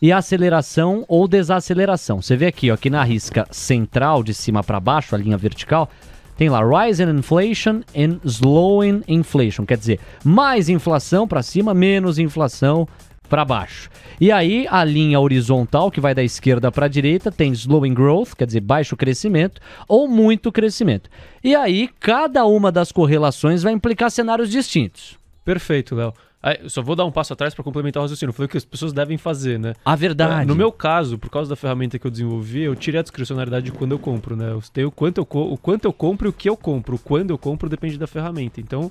[0.00, 2.22] e aceleração ou desaceleração.
[2.22, 5.90] Você vê aqui, ó, aqui na risca central, de cima para baixo, a linha vertical,
[6.36, 12.86] tem lá rising inflation and slowing inflation, quer dizer, mais inflação para cima, menos inflação
[13.28, 13.90] para baixo.
[14.20, 18.34] E aí a linha horizontal que vai da esquerda para a direita tem slowing growth,
[18.36, 21.10] quer dizer, baixo crescimento ou muito crescimento.
[21.42, 25.18] E aí cada uma das correlações vai implicar cenários distintos.
[25.44, 26.14] Perfeito, Léo.
[26.40, 28.32] Aí, só vou dar um passo atrás para complementar o raciocínio.
[28.32, 29.74] Foi o que as pessoas devem fazer, né?
[29.84, 30.42] A verdade.
[30.42, 33.66] É, no meu caso, por causa da ferramenta que eu desenvolvi, eu tirei a discricionalidade
[33.66, 34.50] de quando eu compro, né?
[34.52, 36.94] Eu tenho o quanto eu, o quanto eu compro e o que eu compro.
[36.94, 38.60] O quando eu compro depende da ferramenta.
[38.60, 38.90] Então,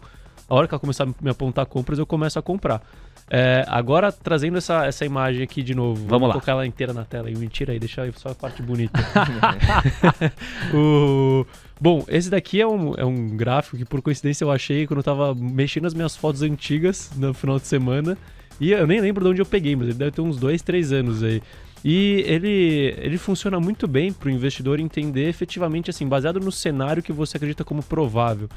[0.49, 2.81] a hora que ela começar a me apontar compras, eu começo a comprar.
[3.29, 6.05] É, agora, trazendo essa, essa imagem aqui de novo.
[6.05, 6.33] Vamos lá.
[6.33, 7.29] colocar ela inteira na tela.
[7.29, 8.99] Mentira aí, deixa só a parte bonita.
[10.73, 11.45] o...
[11.79, 15.03] Bom, esse daqui é um, é um gráfico que por coincidência eu achei quando eu
[15.03, 18.17] tava mexendo nas minhas fotos antigas no final de semana.
[18.59, 20.91] E eu nem lembro de onde eu peguei, mas ele deve ter uns dois, três
[20.91, 21.41] anos aí.
[21.85, 27.03] E ele, ele funciona muito bem para o investidor entender efetivamente, assim, baseado no cenário
[27.03, 28.49] que você acredita como provável.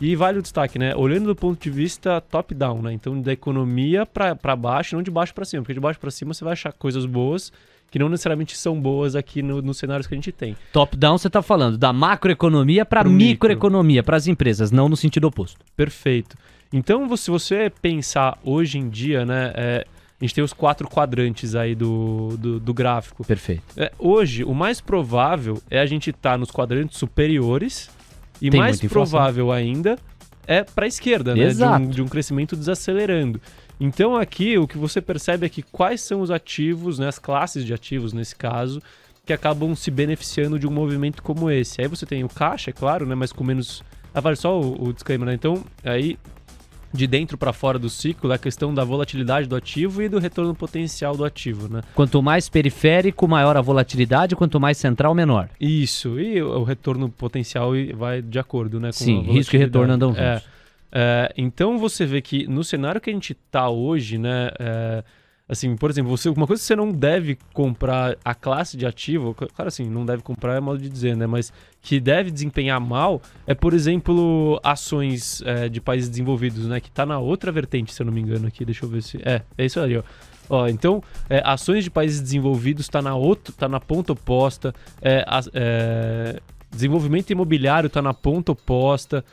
[0.00, 0.94] E vale o destaque, né?
[0.94, 2.92] Olhando do ponto de vista top-down, né?
[2.92, 6.32] Então, da economia para baixo, não de baixo para cima, porque de baixo para cima
[6.32, 7.52] você vai achar coisas boas
[7.90, 10.56] que não necessariamente são boas aqui no, nos cenários que a gente tem.
[10.72, 15.58] Top-down você está falando da macroeconomia para microeconomia, para as empresas, não no sentido oposto.
[15.76, 16.36] Perfeito.
[16.72, 19.86] Então, se você pensar hoje em dia, né, é,
[20.20, 23.24] a gente tem os quatro quadrantes aí do, do, do gráfico.
[23.24, 23.62] Perfeito.
[23.76, 27.88] É, hoje, o mais provável é a gente estar tá nos quadrantes superiores
[28.40, 29.98] e Tem mais provável ainda
[30.46, 33.38] é para a esquerda, né, de um, de um crescimento desacelerando.
[33.80, 37.64] Então aqui o que você percebe é que quais são os ativos, né, as classes
[37.64, 38.82] de ativos nesse caso,
[39.24, 41.80] que acabam se beneficiando de um movimento como esse.
[41.80, 43.82] Aí você tem o caixa, é claro, né, mas com menos.
[44.14, 45.34] Ah, vale só o, o disclaimer, né?
[45.34, 46.18] Então, aí
[46.92, 50.18] de dentro para fora do ciclo é a questão da volatilidade do ativo e do
[50.18, 51.82] retorno potencial do ativo, né?
[51.94, 55.48] Quanto mais periférico, maior a volatilidade, quanto mais central, menor.
[55.60, 58.88] Isso, e o retorno potencial vai de acordo, né?
[58.88, 60.24] Com Sim, risco e retorno andam juntos.
[60.24, 60.42] É,
[60.92, 64.50] é, então você vê que no cenário que a gente tá hoje, né?
[64.58, 65.04] é,
[65.48, 69.34] assim, por exemplo, você, uma coisa que você não deve comprar a classe de ativo,
[69.34, 71.26] claro assim, não deve comprar é modo de dizer, né?
[71.26, 76.80] Mas que deve desempenhar mal é, por exemplo, ações é, de países desenvolvidos, né?
[76.80, 79.18] Que tá na outra vertente, se eu não me engano aqui, deixa eu ver se...
[79.24, 80.02] É, é isso ali, ó.
[80.50, 84.74] Ó, então, é, ações de países desenvolvidos está na outra, tá na ponta oposta.
[85.00, 89.24] É, é, desenvolvimento imobiliário está na ponta oposta.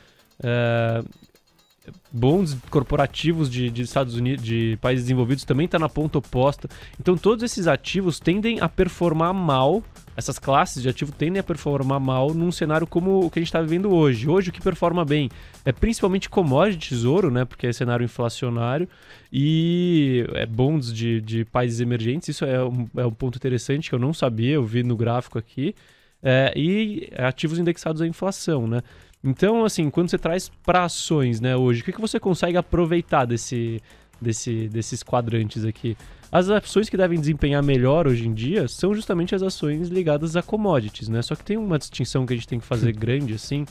[2.12, 6.68] Bons corporativos de, de Estados Unidos, de países desenvolvidos também está na ponta oposta.
[7.00, 9.82] Então, todos esses ativos tendem a performar mal.
[10.16, 13.48] Essas classes de ativo tendem a performar mal num cenário como o que a gente
[13.48, 14.28] está vivendo hoje.
[14.28, 15.28] Hoje, o que performa bem
[15.64, 17.44] é principalmente commodity tesouro, né?
[17.44, 18.88] Porque é cenário inflacionário
[19.30, 22.30] e é bonds de, de países emergentes.
[22.30, 25.38] Isso é um, é um ponto interessante que eu não sabia, eu vi no gráfico
[25.38, 25.74] aqui.
[26.22, 28.82] É, e ativos indexados à inflação, né?
[29.26, 33.24] Então, assim, quando você traz para ações, né, hoje, o que, que você consegue aproveitar
[33.24, 33.82] desse,
[34.22, 35.96] desse, desses quadrantes aqui?
[36.30, 40.42] As ações que devem desempenhar melhor hoje em dia são justamente as ações ligadas a
[40.42, 41.22] commodities, né?
[41.22, 43.64] Só que tem uma distinção que a gente tem que fazer grande, assim,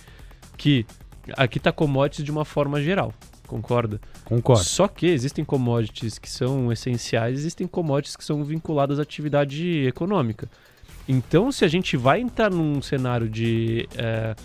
[0.57, 0.85] que
[1.37, 3.13] aqui tá commodities de uma forma geral,
[3.47, 4.01] concorda?
[4.25, 4.61] Concordo.
[4.61, 10.49] Só que existem commodities que são essenciais, existem commodities que são vinculadas à atividade econômica.
[11.07, 14.35] Então, se a gente vai entrar num cenário de, eh,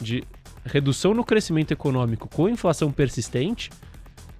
[0.00, 0.22] de
[0.64, 3.70] redução no crescimento econômico com inflação persistente,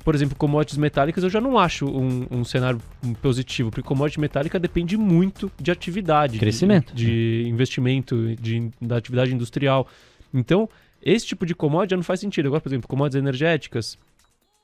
[0.05, 2.81] por exemplo, commodities metálicas, eu já não acho um, um cenário
[3.21, 6.95] positivo, porque commodity metálica depende muito de atividade, de- Crescimento.
[6.95, 9.87] de, investimento, de, da atividade industrial.
[10.33, 10.69] Então,
[11.03, 12.47] esse tipo de commodity já não faz sentido.
[12.47, 13.99] Agora, por exemplo, commodities energéticas,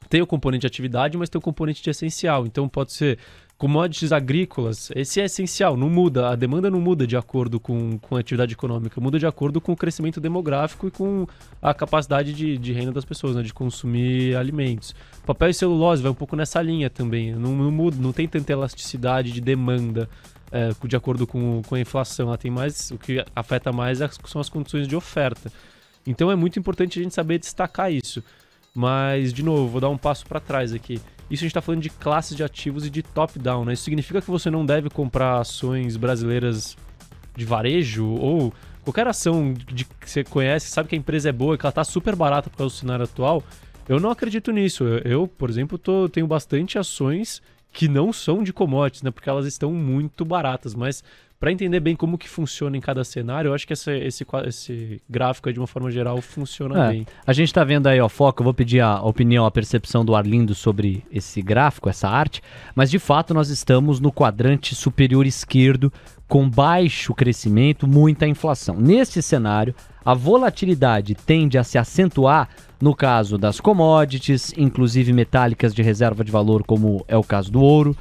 [0.09, 2.46] tem o componente de atividade, mas tem o componente de essencial.
[2.46, 3.18] Então pode ser
[3.59, 8.16] commodities agrícolas, esse é essencial, não muda, a demanda não muda de acordo com, com
[8.16, 11.26] a atividade econômica, muda de acordo com o crescimento demográfico e com
[11.62, 14.94] a capacidade de, de renda das pessoas, né, de consumir alimentos.
[15.24, 18.52] Papel e celulose vai um pouco nessa linha também, não, não muda, não tem tanta
[18.52, 20.09] elasticidade de demanda
[20.52, 24.11] é, de acordo com, com a inflação, ela tem mais, o que afeta mais é-
[24.26, 25.50] são as condições de oferta.
[26.07, 28.22] Então é muito importante a gente saber destacar isso.
[28.77, 31.01] Mas, de novo, vou dar um passo para trás aqui.
[31.31, 33.72] Isso a gente está falando de classes de ativos e de top-down, né?
[33.72, 36.77] Isso significa que você não deve comprar ações brasileiras
[37.35, 38.53] de varejo ou
[38.85, 41.70] qualquer ação de, que você conhece, sabe que a empresa é boa e que ela
[41.70, 43.43] está super barata por causa do cenário atual.
[43.89, 44.85] Eu não acredito nisso.
[44.85, 49.11] Eu, eu, por exemplo, tô, tenho bastante ações que não são de commodities, né?
[49.11, 50.74] Porque elas estão muito baratas.
[50.74, 51.03] Mas
[51.39, 55.03] para entender bem como que funciona em cada cenário, eu acho que esse, esse, esse
[55.09, 57.07] gráfico aí, de uma forma geral, funciona É, bem.
[57.26, 60.14] A gente tá vendo aí, ó, foco, eu vou pedir a opinião, a percepção do
[60.14, 62.43] Arlindo sobre esse gráfico, essa arte,
[62.74, 65.93] mas de fato nós estamos no quadrante superior esquerdo,
[66.26, 68.76] com baixo crescimento, muita inflação.
[68.80, 69.74] Neste cenário,
[70.05, 72.49] a volatilidade tende a se acentuar
[72.80, 77.61] no caso das commodities, inclusive metálicas de reserva de valor, como é o caso do
[77.61, 77.97] ouro,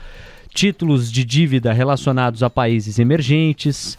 [0.55, 3.97] títulos de dívida relacionados a países emergentes,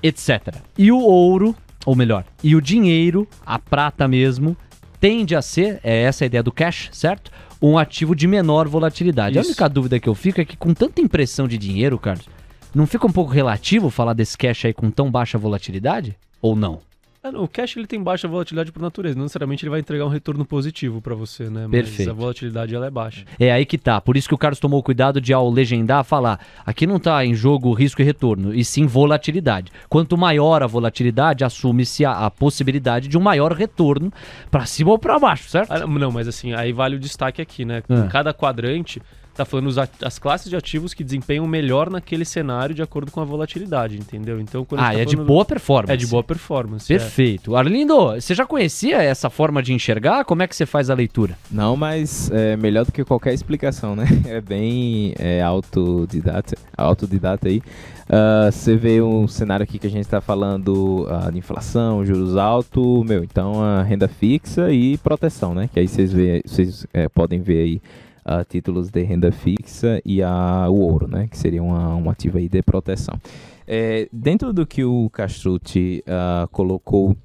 [0.00, 0.54] etc.
[0.78, 4.56] E o ouro, ou melhor, e o dinheiro, a prata mesmo,
[5.00, 7.32] tende a ser, é essa a ideia do cash, certo?
[7.60, 9.36] Um ativo de menor volatilidade.
[9.36, 9.50] A Isso.
[9.50, 12.28] única dúvida que eu fico é que com tanta impressão de dinheiro, Carlos,
[12.72, 16.16] não fica um pouco relativo falar desse cash aí com tão baixa volatilidade?
[16.40, 16.78] Ou não?
[17.24, 20.04] Ah, não, o cash ele tem baixa volatilidade por natureza, não necessariamente ele vai entregar
[20.04, 21.68] um retorno positivo para você, né?
[21.68, 22.10] Mas Perfeito.
[22.10, 23.24] a volatilidade ela é baixa.
[23.38, 24.00] É aí que tá.
[24.00, 27.32] Por isso que o Carlos tomou cuidado de, ao legendar, falar: aqui não tá em
[27.32, 29.70] jogo risco e retorno, e sim volatilidade.
[29.88, 34.12] Quanto maior a volatilidade, assume-se a, a possibilidade de um maior retorno
[34.50, 35.70] para cima ou para baixo, certo?
[35.70, 37.84] Ah, não, mas assim, aí vale o destaque aqui, né?
[37.88, 37.98] Ah.
[37.98, 39.00] Em cada quadrante,
[39.34, 43.20] tá falando os as classes de ativos que desempenham melhor naquele cenário de acordo com
[43.20, 44.40] a volatilidade, entendeu?
[44.40, 45.92] Então, quando Ah, tá é de boa performance.
[45.92, 46.92] É de boa performance.
[46.92, 46.98] é.
[46.98, 47.56] Perfeito.
[47.56, 50.24] Arlindo, você já conhecia essa forma de enxergar?
[50.24, 51.36] Como é que você faz a leitura?
[51.50, 54.04] Não, mas é melhor do que qualquer explicação, né?
[54.26, 57.62] É bem é, autodidata, autodidata aí.
[58.08, 62.36] Ah, Você vê um cenário aqui que a gente está falando ah, de inflação, juros
[62.36, 65.68] altos, meu, então a renda fixa e proteção, né?
[65.72, 67.82] Que aí vocês, vê, vocês é, podem ver aí
[68.24, 71.26] ah, títulos de renda fixa e a, o ouro, né?
[71.28, 73.18] Que seria uma, um ativo aí de proteção.
[73.66, 77.16] É, dentro do que o Castrucci ah, colocou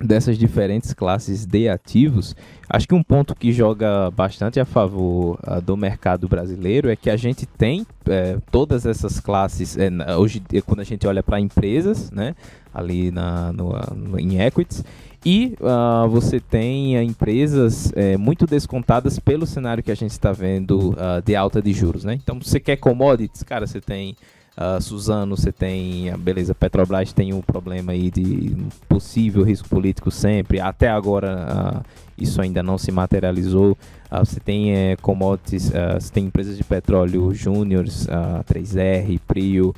[0.00, 2.36] dessas diferentes classes de ativos,
[2.68, 7.08] acho que um ponto que joga bastante a favor ah, do mercado brasileiro é que
[7.08, 11.40] a gente tem eh, todas essas classes, na- hoje eh, quando a gente olha para
[11.40, 12.34] empresas, né,
[12.74, 14.84] ali na, no, ah, no- em equities,
[15.24, 20.94] e ah, você tem empresas muito descontadas pelo cenário que a gente está vendo
[21.24, 22.04] de alta de juros.
[22.04, 22.14] Né?
[22.14, 24.14] Então, você quer commodities, cara, você tem
[24.56, 28.56] ah, Suzano, você tem, beleza, Petrobras tem um problema aí de
[28.88, 31.82] possível risco político sempre, até agora ah,
[32.16, 33.76] isso ainda não se materializou.
[34.10, 39.74] Ah, você tem eh, commodities, você tem empresas de petróleo júniores, ah, 3R, Prio,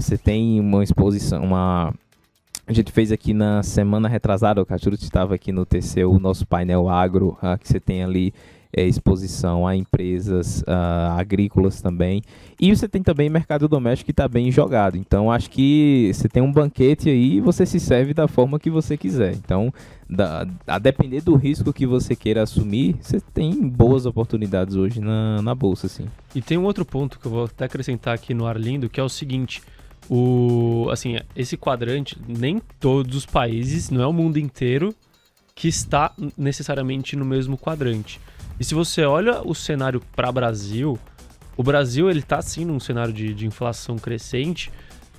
[0.00, 1.94] você tem uma exposição, uma...
[2.66, 6.44] A gente fez aqui na semana retrasada, o Cachuru estava aqui no TC, o nosso
[6.44, 8.34] painel agro, que você tem ali
[8.76, 12.22] eh, exposição a empresas ah, agrícolas também.
[12.60, 14.96] E você tem também mercado doméstico que está bem jogado.
[14.96, 18.70] Então, acho que você tem um banquete aí e você se serve da forma que
[18.70, 19.34] você quiser.
[19.34, 19.72] Então,
[20.08, 25.40] da- a depender do risco que você queira assumir, você tem boas oportunidades hoje na,
[25.42, 26.06] na bolsa, assim.
[26.34, 29.02] E tem um outro ponto que eu vou até acrescentar aqui no Arlindo, que é
[29.02, 29.62] o seguinte:
[30.08, 34.94] o assim, esse quadrante, nem todos os países, não é o mundo inteiro
[35.54, 38.20] que está necessariamente no mesmo quadrante.
[38.58, 40.98] E se você olha o cenário para Brasil,
[41.56, 44.70] o Brasil ele tá sim num cenário de, de inflação crescente,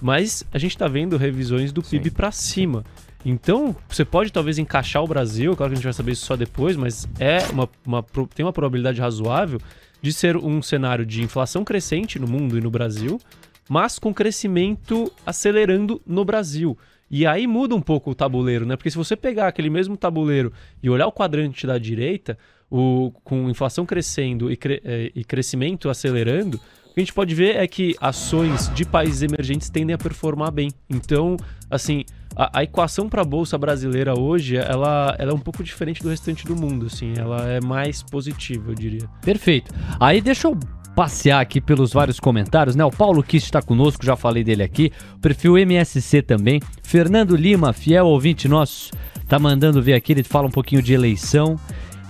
[0.02, 2.84] mas a gente está vendo revisões do PIB para cima.
[3.26, 6.36] Então, você pode talvez encaixar o Brasil, claro que a gente vai saber isso só
[6.36, 9.60] depois, mas é uma, uma tem uma probabilidade razoável
[10.02, 13.20] de ser um cenário de inflação crescente no mundo e no Brasil,
[13.68, 16.78] mas com crescimento acelerando no Brasil.
[17.10, 18.76] E aí muda um pouco o tabuleiro, né?
[18.76, 20.52] Porque se você pegar aquele mesmo tabuleiro
[20.84, 22.38] e olhar o quadrante da direita,
[22.70, 27.34] o, com inflação crescendo e, cre- eh, e crescimento acelerando, o que a gente pode
[27.36, 30.70] ver é que ações de países emergentes tendem a performar bem.
[30.90, 31.38] Então,
[31.70, 32.04] assim,
[32.36, 36.10] a, a equação para a bolsa brasileira hoje, ela, ela é um pouco diferente do
[36.10, 39.08] restante do mundo, assim, ela é mais positiva, eu diria.
[39.22, 39.72] Perfeito.
[40.00, 40.58] Aí deixa eu
[40.96, 42.84] passear aqui pelos vários comentários, né?
[42.84, 44.92] O Paulo Kiss está conosco, já falei dele aqui.
[45.16, 46.60] O perfil MSC também.
[46.82, 48.90] Fernando Lima, fiel ouvinte nosso,
[49.28, 51.56] tá mandando ver aqui, ele fala um pouquinho de eleição.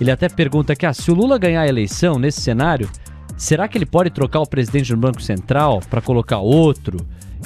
[0.00, 2.88] Ele até pergunta aqui, ah, se o Lula ganhar a eleição nesse cenário,
[3.36, 6.98] será que ele pode trocar o presidente do Banco Central para colocar outro?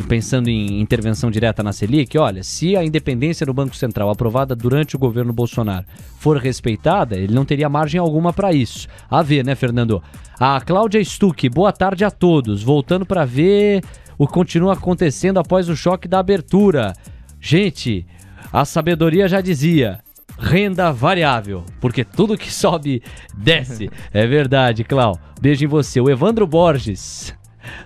[0.09, 4.97] Pensando em intervenção direta na Selic, olha, se a independência do Banco Central aprovada durante
[4.97, 5.85] o governo Bolsonaro
[6.19, 8.89] for respeitada, ele não teria margem alguma para isso.
[9.11, 10.03] A ver, né, Fernando?
[10.41, 12.63] A Cláudia Stuck, boa tarde a todos.
[12.63, 13.83] Voltando para ver
[14.19, 16.95] o que continua acontecendo após o choque da abertura.
[17.41, 18.07] Gente,
[18.53, 20.01] a sabedoria já dizia:
[20.43, 23.03] renda variável, porque tudo que sobe
[23.35, 23.89] desce.
[24.13, 25.19] É verdade, Clau.
[25.41, 26.01] Beijo em você.
[26.01, 27.35] O Evandro Borges.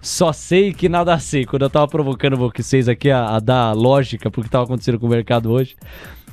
[0.00, 1.44] Só sei que nada sei.
[1.44, 5.06] Quando eu tava provocando vocês aqui a, a dar lógica pro que tava acontecendo com
[5.06, 5.76] o mercado hoje,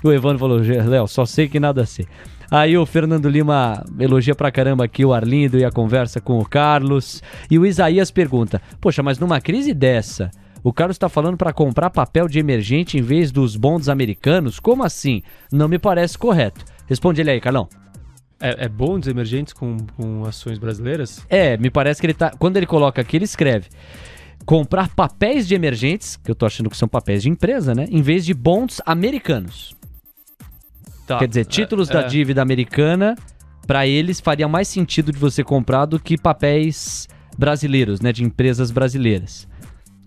[0.04, 2.08] o Evandro falou: Léo, só sei que nada sei.
[2.50, 6.46] Aí o Fernando Lima elogia pra caramba aqui o Arlindo e a conversa com o
[6.46, 7.22] Carlos.
[7.52, 10.32] E o Isaías pergunta: Poxa, mas numa crise dessa,
[10.64, 14.60] O Carlos está falando para comprar papel de emergente em vez dos bonds americanos?
[14.62, 15.22] Como assim?
[15.52, 16.64] Não me parece correto.
[16.88, 17.68] Responde ele aí, Carlão.
[18.40, 21.26] É, é bonds emergentes com, com ações brasileiras?
[21.30, 22.32] É, me parece que ele tá.
[22.32, 23.68] Quando ele coloca aqui, ele escreve.
[24.46, 27.86] Comprar papéis de emergentes, que eu tô achando que são papéis de empresa, né?
[27.90, 29.76] Em vez de bonds americanos.
[31.06, 31.20] Tá.
[31.20, 32.08] Quer dizer, títulos é, da é.
[32.08, 33.16] dívida americana,
[33.68, 37.08] para eles faria mais sentido de você comprar do que papéis
[37.38, 38.14] brasileiros, né?
[38.14, 39.48] De empresas brasileiras.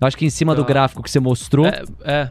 [0.01, 0.69] Eu acho que em cima do Tá.
[0.69, 1.67] gráfico que você mostrou.
[1.67, 2.31] É, é.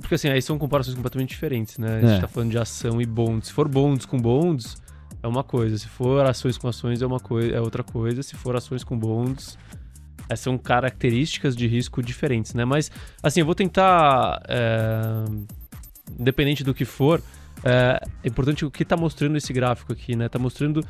[0.00, 1.98] Porque assim, aí são comparações completamente diferentes, né?
[1.98, 2.20] A gente É.
[2.20, 3.48] tá falando de ação e bonds.
[3.48, 4.76] Se for bonds com bonds,
[5.22, 5.76] é uma coisa.
[5.78, 8.22] Se for ações com ações, é uma coisa, é outra coisa.
[8.22, 9.58] Se for ações com bonds,
[10.30, 12.64] é, são características de risco diferentes, né?
[12.64, 12.90] Mas,
[13.22, 14.42] assim, eu vou tentar.
[14.48, 15.24] é,
[16.18, 17.22] independente do que for,
[17.62, 20.28] é, é importante o que tá mostrando esse gráfico aqui, né?
[20.28, 20.80] Tá mostrando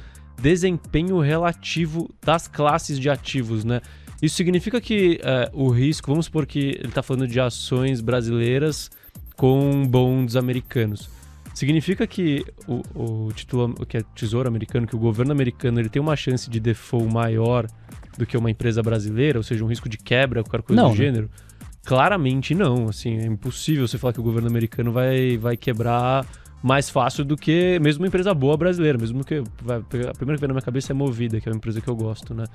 [0.41, 3.80] desempenho relativo das classes de ativos, né?
[4.25, 8.91] Isso significa que é, o risco, vamos supor que ele está falando de ações brasileiras
[9.37, 11.11] com bonds americanos.
[11.53, 16.01] Significa que o, o título, que é tesouro americano, que o governo americano ele tem
[16.01, 17.66] uma chance de default maior
[18.16, 20.97] do que uma empresa brasileira, ou seja, um risco de quebra, qualquer coisa Não, do
[20.97, 21.05] né?
[21.05, 21.31] gênero?
[21.85, 22.89] Claramente não.
[22.89, 26.27] Assim, é impossível você falar que o governo americano vai, vai quebrar
[26.64, 28.96] mais fácil do que mesmo uma empresa boa brasileira.
[28.96, 31.58] Mesmo que vai, a primeira que vem na minha cabeça é Movida, que é uma
[31.58, 32.46] empresa que eu gosto, né?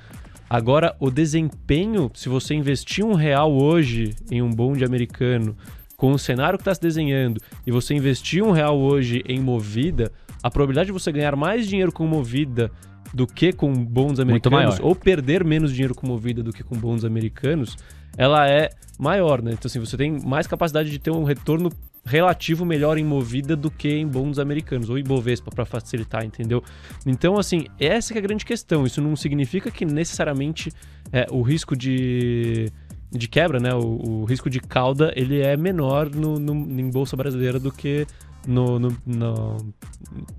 [0.49, 5.55] Agora, o desempenho, se você investir um real hoje em um bonde americano,
[5.95, 10.11] com o cenário que está se desenhando, e você investir um real hoje em Movida,
[10.41, 12.71] a probabilidade de você ganhar mais dinheiro com Movida
[13.13, 17.05] do que com Muito americanos, ou perder menos dinheiro com Movida do que com bonds
[17.05, 17.77] americanos,
[18.17, 19.51] ela é maior, né?
[19.51, 21.69] Então, assim, você tem mais capacidade de ter um retorno
[22.09, 26.63] relativo melhor em Movida do que em bonds americanos, ou em Bovespa, para facilitar, entendeu?
[27.05, 28.85] Então, assim, essa é a grande questão.
[28.85, 30.71] Isso não significa que necessariamente
[31.13, 32.71] é, o risco de,
[33.11, 33.73] de quebra, né?
[33.75, 38.07] O, o risco de cauda, ele é menor no, no- em bolsa brasileira do que
[38.47, 39.57] no, no- no-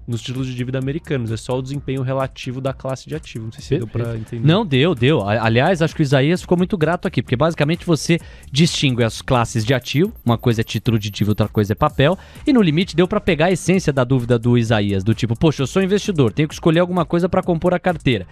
[0.07, 1.31] nos títulos de dívida americanos.
[1.31, 3.45] É só o desempenho relativo da classe de ativo.
[3.47, 4.47] Não sei se deu para entender.
[4.47, 5.27] Não, deu, deu.
[5.29, 8.19] Aliás, acho que o Isaías ficou muito grato aqui, porque basicamente você
[8.51, 12.19] distingue as classes de ativo, uma coisa é título de dívida, outra coisa é papel,
[12.47, 15.63] e no limite deu pra pegar a essência da dúvida do Isaías, do tipo, poxa,
[15.63, 18.27] eu sou investidor, tenho que escolher alguma coisa pra compor a carteira.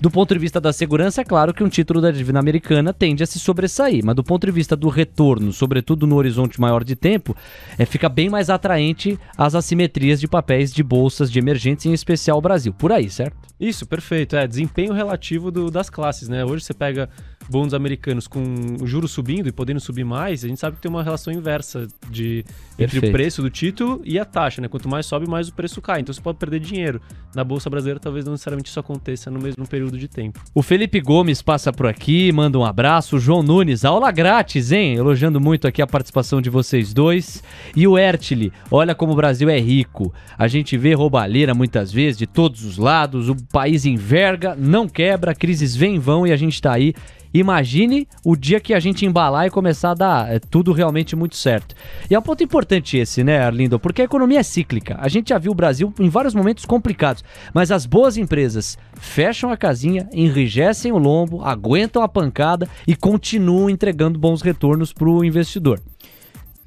[0.00, 3.22] Do ponto de vista da segurança, é claro que um título da dívida americana tende
[3.22, 6.94] a se sobressair, mas do ponto de vista do retorno, sobretudo no horizonte maior de
[6.94, 7.34] tempo,
[7.78, 12.38] é, fica bem mais atraente as assimetrias de papéis de bolsas de emergentes, em especial
[12.38, 12.72] o Brasil.
[12.72, 13.36] Por aí, certo?
[13.58, 14.36] Isso, perfeito.
[14.36, 16.44] É, desempenho relativo do- das classes, né?
[16.44, 17.08] Hoje você pega
[17.48, 18.42] bonds americanos com
[18.82, 21.86] o juro subindo e podendo subir mais, a gente sabe que tem uma relação inversa
[22.10, 22.44] de,
[22.78, 23.08] entre Perfeito.
[23.08, 24.68] o preço do título e a taxa, né?
[24.68, 26.00] Quanto mais sobe, mais o preço cai.
[26.00, 27.00] Então você pode perder dinheiro.
[27.34, 30.40] Na Bolsa Brasileira, talvez não necessariamente isso aconteça no mesmo período de tempo.
[30.54, 33.18] O Felipe Gomes passa por aqui, manda um abraço.
[33.18, 34.94] João Nunes, aula grátis, hein?
[34.94, 37.42] Elogiando muito aqui a participação de vocês dois.
[37.74, 40.12] E o Ertli, olha como o Brasil é rico.
[40.38, 43.28] A gente vê roubalheira muitas vezes, de todos os lados.
[43.28, 46.94] O país enverga, não quebra, crises vêm e vão e a gente tá aí.
[47.38, 51.36] Imagine o dia que a gente embalar e começar a dar é, tudo realmente muito
[51.36, 51.74] certo.
[52.10, 53.78] E é um ponto importante esse, né, Arlindo?
[53.78, 54.96] Porque a economia é cíclica.
[54.98, 57.22] A gente já viu o Brasil em vários momentos complicados,
[57.52, 63.68] mas as boas empresas fecham a casinha, enrijecem o lombo, aguentam a pancada e continuam
[63.68, 65.80] entregando bons retornos para o investidor.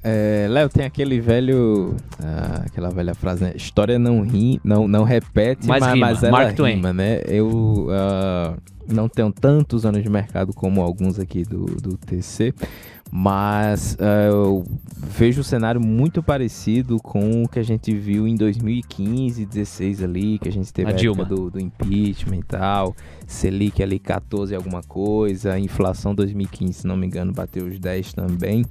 [0.02, 1.96] É, Léo, tem aquele velho.
[2.24, 3.52] ah, aquela velha frase, né?
[3.56, 6.06] História não ri, não, não repete, Mas mas, rima.
[6.08, 6.76] mas ela Mark Twain.
[6.76, 7.22] rima, né?
[7.28, 8.54] Eu ah,
[8.90, 12.54] não tenho tantos anos de mercado como alguns aqui do, do TC,
[13.12, 14.64] mas ah, eu
[14.98, 20.40] vejo o cenário muito parecido com o que a gente viu em 2015, 16 ali,
[20.40, 21.26] que a gente teve A a, Dilma.
[21.26, 27.08] do, do impeachment e tal, Selic ali 14 alguma coisa, inflação 2015, se não me
[27.08, 28.64] engano, bateu os 10 também.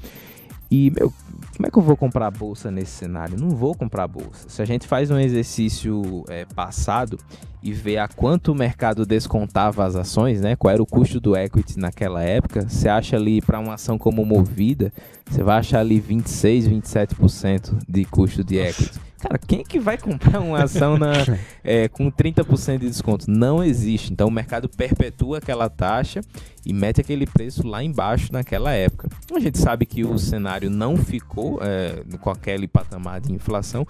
[0.70, 1.12] E, meu,
[1.56, 3.38] como é que eu vou comprar bolsa nesse cenário?
[3.38, 4.48] Não vou comprar bolsa.
[4.48, 7.18] Se a gente faz um exercício é, passado
[7.62, 10.54] e vê a quanto o mercado descontava as ações, né?
[10.56, 14.24] Qual era o custo do equity naquela época, você acha ali para uma ação como
[14.24, 14.92] Movida,
[15.28, 19.07] você vai achar ali 26, 27% de custo de equity.
[19.20, 21.12] Cara, quem é que vai comprar uma ação na,
[21.64, 23.28] é, com 30% de desconto?
[23.28, 24.12] Não existe.
[24.12, 26.20] Então o mercado perpetua aquela taxa
[26.64, 29.08] e mete aquele preço lá embaixo naquela época.
[29.34, 33.86] A gente sabe que o cenário não ficou é, com aquele patamar de inflação.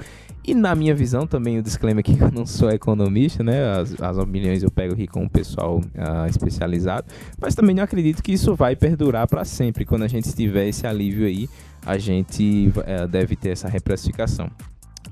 [0.46, 3.70] E na minha visão, também o disclaimer aqui que eu não sou economista, né?
[3.72, 7.06] As, as opiniões eu pego aqui com o pessoal ah, especializado.
[7.38, 9.84] Mas também não acredito que isso vai perdurar para sempre.
[9.84, 11.48] Quando a gente tiver esse alívio aí,
[11.84, 14.50] a gente eh, deve ter essa reprecificação.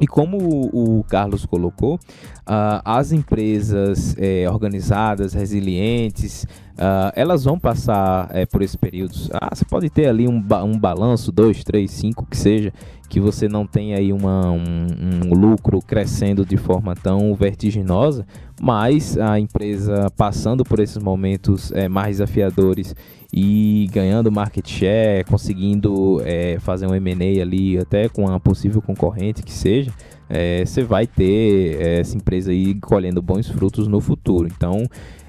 [0.01, 1.99] E como o, Carlos colocou,
[2.47, 9.31] ah, as empresas eh, organizadas, resilientes, uh, elas vão passar é, por esses períodos.
[9.33, 12.73] Ah, você pode ter ali um, ba um balanço, dois, três, cinco, que seja,
[13.09, 14.87] que você não tem aí uma, um,
[15.25, 18.27] um, lucro crescendo de forma tão vertiginosa,
[18.61, 22.95] mas a empresa passando por esses momentos é, mais desafiadores
[23.33, 29.43] e ganhando market share, conseguindo é, fazer um M&A ali até com uma possível concorrente
[29.43, 29.93] que seja,
[30.29, 34.49] é, você vai ter essa empresa aí colhendo bons frutos no futuro.
[34.49, 34.85] Então,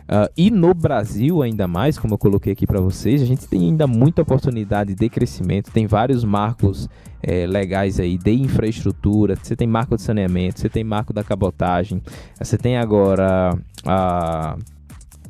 [0.08, 3.64] Uh, e no Brasil, ainda mais, como eu coloquei aqui para vocês, a gente tem
[3.64, 5.70] ainda muita oportunidade de crescimento.
[5.70, 6.88] Tem vários marcos
[7.22, 9.36] é, legais aí de infraestrutura.
[9.36, 12.02] Você tem marco de saneamento, você tem marco da cabotagem,
[12.40, 14.58] você tem agora a,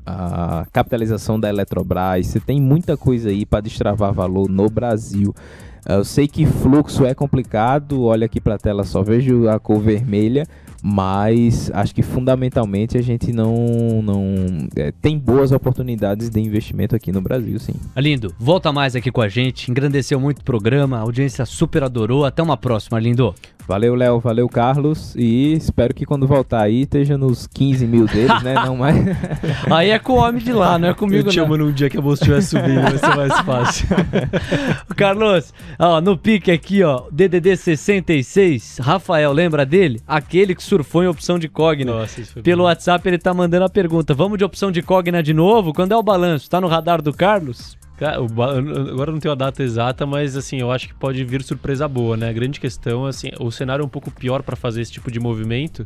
[0.06, 2.28] a capitalização da Eletrobras.
[2.28, 5.34] Você tem muita coisa aí para destravar valor no Brasil.
[5.90, 8.04] Eu sei que fluxo é complicado.
[8.04, 10.46] Olha aqui para a tela, só vejo a cor vermelha
[10.82, 17.12] mas acho que fundamentalmente a gente não, não é, tem boas oportunidades de investimento aqui
[17.12, 17.74] no Brasil, sim.
[17.96, 22.26] Lindo, volta mais aqui com a gente, engrandeceu muito o programa, a audiência super adorou.
[22.26, 23.34] Até uma próxima, Lindo.
[23.68, 25.14] Valeu, Léo, valeu, Carlos.
[25.16, 28.54] E espero que quando voltar aí esteja nos 15 mil deles, né?
[28.54, 28.96] Não mais.
[29.70, 31.34] aí é com o homem de lá, não é comigo, Eu te não.
[31.34, 33.88] chamo num dia que a bolsa estiver subindo, vai ser mais fácil.
[34.96, 40.00] Carlos, ó, no pique aqui, ó, DDD 66, Rafael, lembra dele?
[40.08, 41.92] Aquele que surfou em opção de Cogna.
[41.92, 42.70] Nossa, isso foi Pelo bom.
[42.70, 45.74] WhatsApp ele tá mandando a pergunta: vamos de opção de Cogna de novo?
[45.74, 46.50] Quando é o balanço?
[46.50, 47.78] Tá no radar do Carlos?
[48.00, 52.16] Agora não tenho a data exata, mas assim, eu acho que pode vir surpresa boa,
[52.16, 52.30] né?
[52.30, 55.20] A grande questão, assim, o cenário é um pouco pior para fazer esse tipo de
[55.20, 55.86] movimento,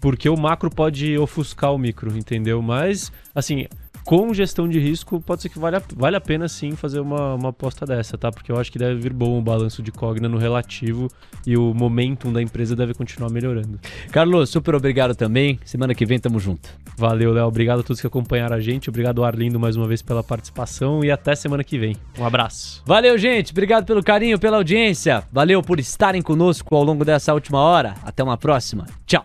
[0.00, 2.60] porque o macro pode ofuscar o micro, entendeu?
[2.60, 3.66] Mas, assim,
[4.10, 7.36] com gestão de risco, pode ser que vale a, vale a pena sim fazer uma,
[7.36, 8.28] uma aposta dessa, tá?
[8.32, 11.06] Porque eu acho que deve vir bom o balanço de Cogna no relativo
[11.46, 13.78] e o momentum da empresa deve continuar melhorando.
[14.10, 15.60] Carlos, super obrigado também.
[15.64, 16.70] Semana que vem tamo junto.
[16.96, 17.46] Valeu, Léo.
[17.46, 18.90] Obrigado a todos que acompanharam a gente.
[18.90, 21.94] Obrigado, Arlindo, mais uma vez pela participação e até semana que vem.
[22.18, 22.82] Um abraço.
[22.84, 23.52] Valeu, gente.
[23.52, 25.22] Obrigado pelo carinho, pela audiência.
[25.30, 27.94] Valeu por estarem conosco ao longo dessa última hora.
[28.02, 28.86] Até uma próxima.
[29.06, 29.24] Tchau.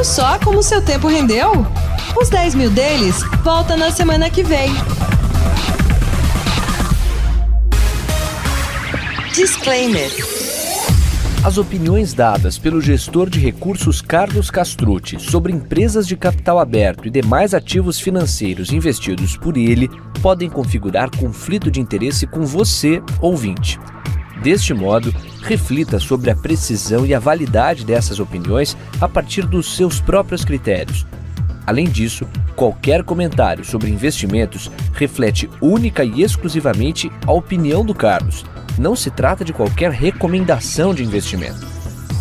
[0.00, 1.52] Viu só como seu tempo rendeu?
[2.18, 4.70] Os 10 mil deles volta na semana que vem.
[9.34, 10.10] Disclaimer.
[11.44, 17.10] As opiniões dadas pelo gestor de recursos Carlos Castrucci sobre empresas de capital aberto e
[17.10, 19.86] demais ativos financeiros investidos por ele
[20.22, 23.78] podem configurar conflito de interesse com você, ouvinte.
[24.42, 30.00] Deste modo, reflita sobre a precisão e a validade dessas opiniões a partir dos seus
[30.00, 31.06] próprios critérios.
[31.66, 32.26] Além disso,
[32.56, 38.44] qualquer comentário sobre investimentos reflete única e exclusivamente a opinião do Carlos.
[38.78, 41.79] Não se trata de qualquer recomendação de investimento.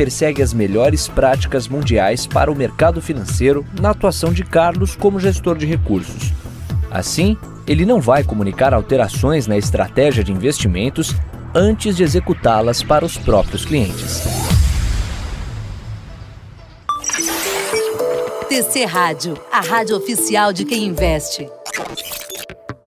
[0.00, 5.58] persegue as melhores práticas mundiais para o mercado financeiro na atuação de Carlos como gestor
[5.58, 6.32] de recursos.
[6.90, 7.36] Assim,
[7.66, 11.14] ele não vai comunicar alterações na estratégia de investimentos
[11.54, 14.22] antes de executá-las para os próprios clientes.
[18.48, 21.46] TC Rádio, a rádio oficial de quem investe.